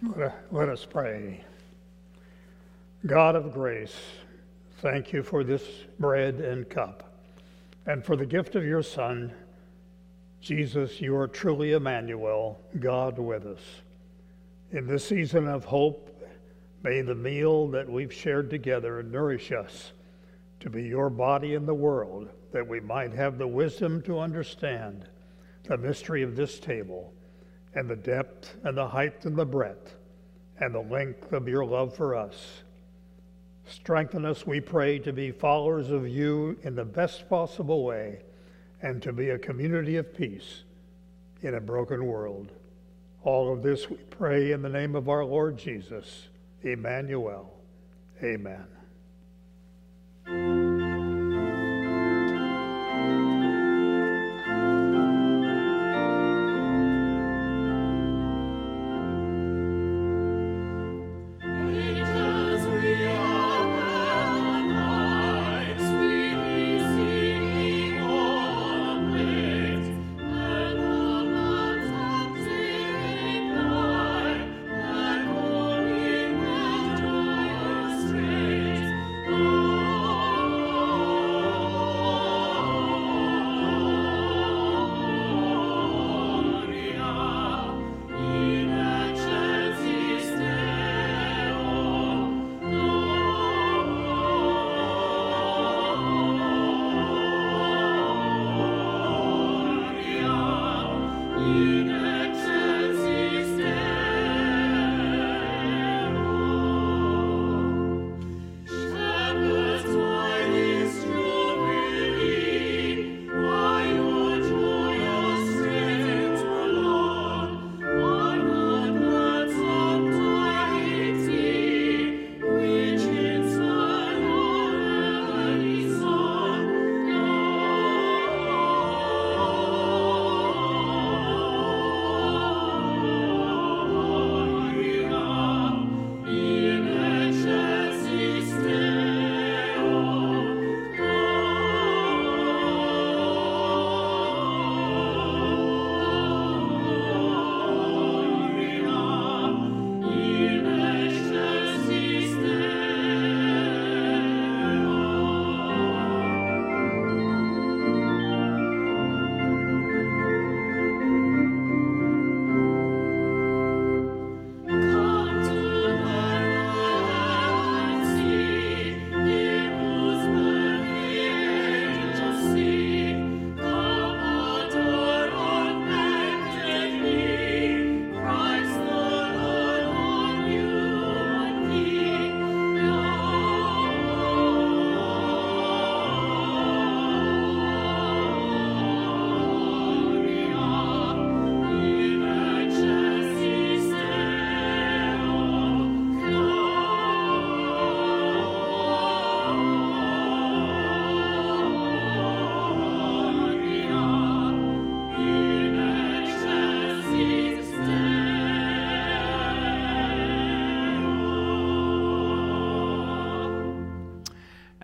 Let 0.03 0.67
us 0.67 0.83
pray. 0.83 1.43
God 3.05 3.35
of 3.35 3.53
grace, 3.53 3.95
thank 4.79 5.13
you 5.13 5.21
for 5.21 5.43
this 5.43 5.63
bread 5.99 6.35
and 6.35 6.67
cup, 6.67 7.19
and 7.85 8.03
for 8.03 8.15
the 8.15 8.25
gift 8.25 8.55
of 8.55 8.65
your 8.65 8.81
Son. 8.81 9.31
Jesus, 10.41 11.01
you 11.01 11.15
are 11.15 11.27
truly 11.27 11.73
Emmanuel, 11.73 12.59
God 12.79 13.19
with 13.19 13.45
us. 13.45 13.61
In 14.71 14.87
this 14.87 15.07
season 15.07 15.47
of 15.47 15.65
hope, 15.65 16.19
may 16.81 17.01
the 17.01 17.13
meal 17.13 17.67
that 17.67 17.87
we've 17.87 18.13
shared 18.13 18.49
together 18.49 19.03
nourish 19.03 19.51
us 19.51 19.91
to 20.61 20.71
be 20.71 20.81
your 20.81 21.11
body 21.11 21.53
in 21.53 21.67
the 21.67 21.75
world, 21.75 22.29
that 22.51 22.67
we 22.67 22.79
might 22.79 23.13
have 23.13 23.37
the 23.37 23.47
wisdom 23.47 24.01
to 24.01 24.17
understand 24.17 25.07
the 25.65 25.77
mystery 25.77 26.23
of 26.23 26.35
this 26.35 26.59
table 26.59 27.13
and 27.75 27.89
the 27.89 27.95
depth 27.95 28.55
and 28.63 28.77
the 28.77 28.87
height 28.87 29.25
and 29.25 29.35
the 29.35 29.45
breadth 29.45 29.95
and 30.59 30.73
the 30.75 30.81
length 30.81 31.31
of 31.33 31.47
your 31.47 31.65
love 31.65 31.95
for 31.95 32.15
us. 32.15 32.63
Strengthen 33.65 34.25
us, 34.25 34.45
we 34.45 34.59
pray, 34.59 34.99
to 34.99 35.13
be 35.13 35.31
followers 35.31 35.91
of 35.91 36.07
you 36.07 36.57
in 36.63 36.75
the 36.75 36.85
best 36.85 37.29
possible 37.29 37.83
way 37.83 38.19
and 38.81 39.01
to 39.01 39.13
be 39.13 39.29
a 39.29 39.39
community 39.39 39.97
of 39.97 40.15
peace 40.15 40.63
in 41.41 41.55
a 41.55 41.61
broken 41.61 42.05
world. 42.05 42.51
All 43.23 43.53
of 43.53 43.63
this 43.63 43.89
we 43.89 43.97
pray 44.09 44.51
in 44.51 44.61
the 44.61 44.69
name 44.69 44.95
of 44.95 45.09
our 45.09 45.23
Lord 45.23 45.57
Jesus, 45.57 46.27
Emmanuel. 46.63 47.53
Amen. 48.23 48.80
in 101.61 102.10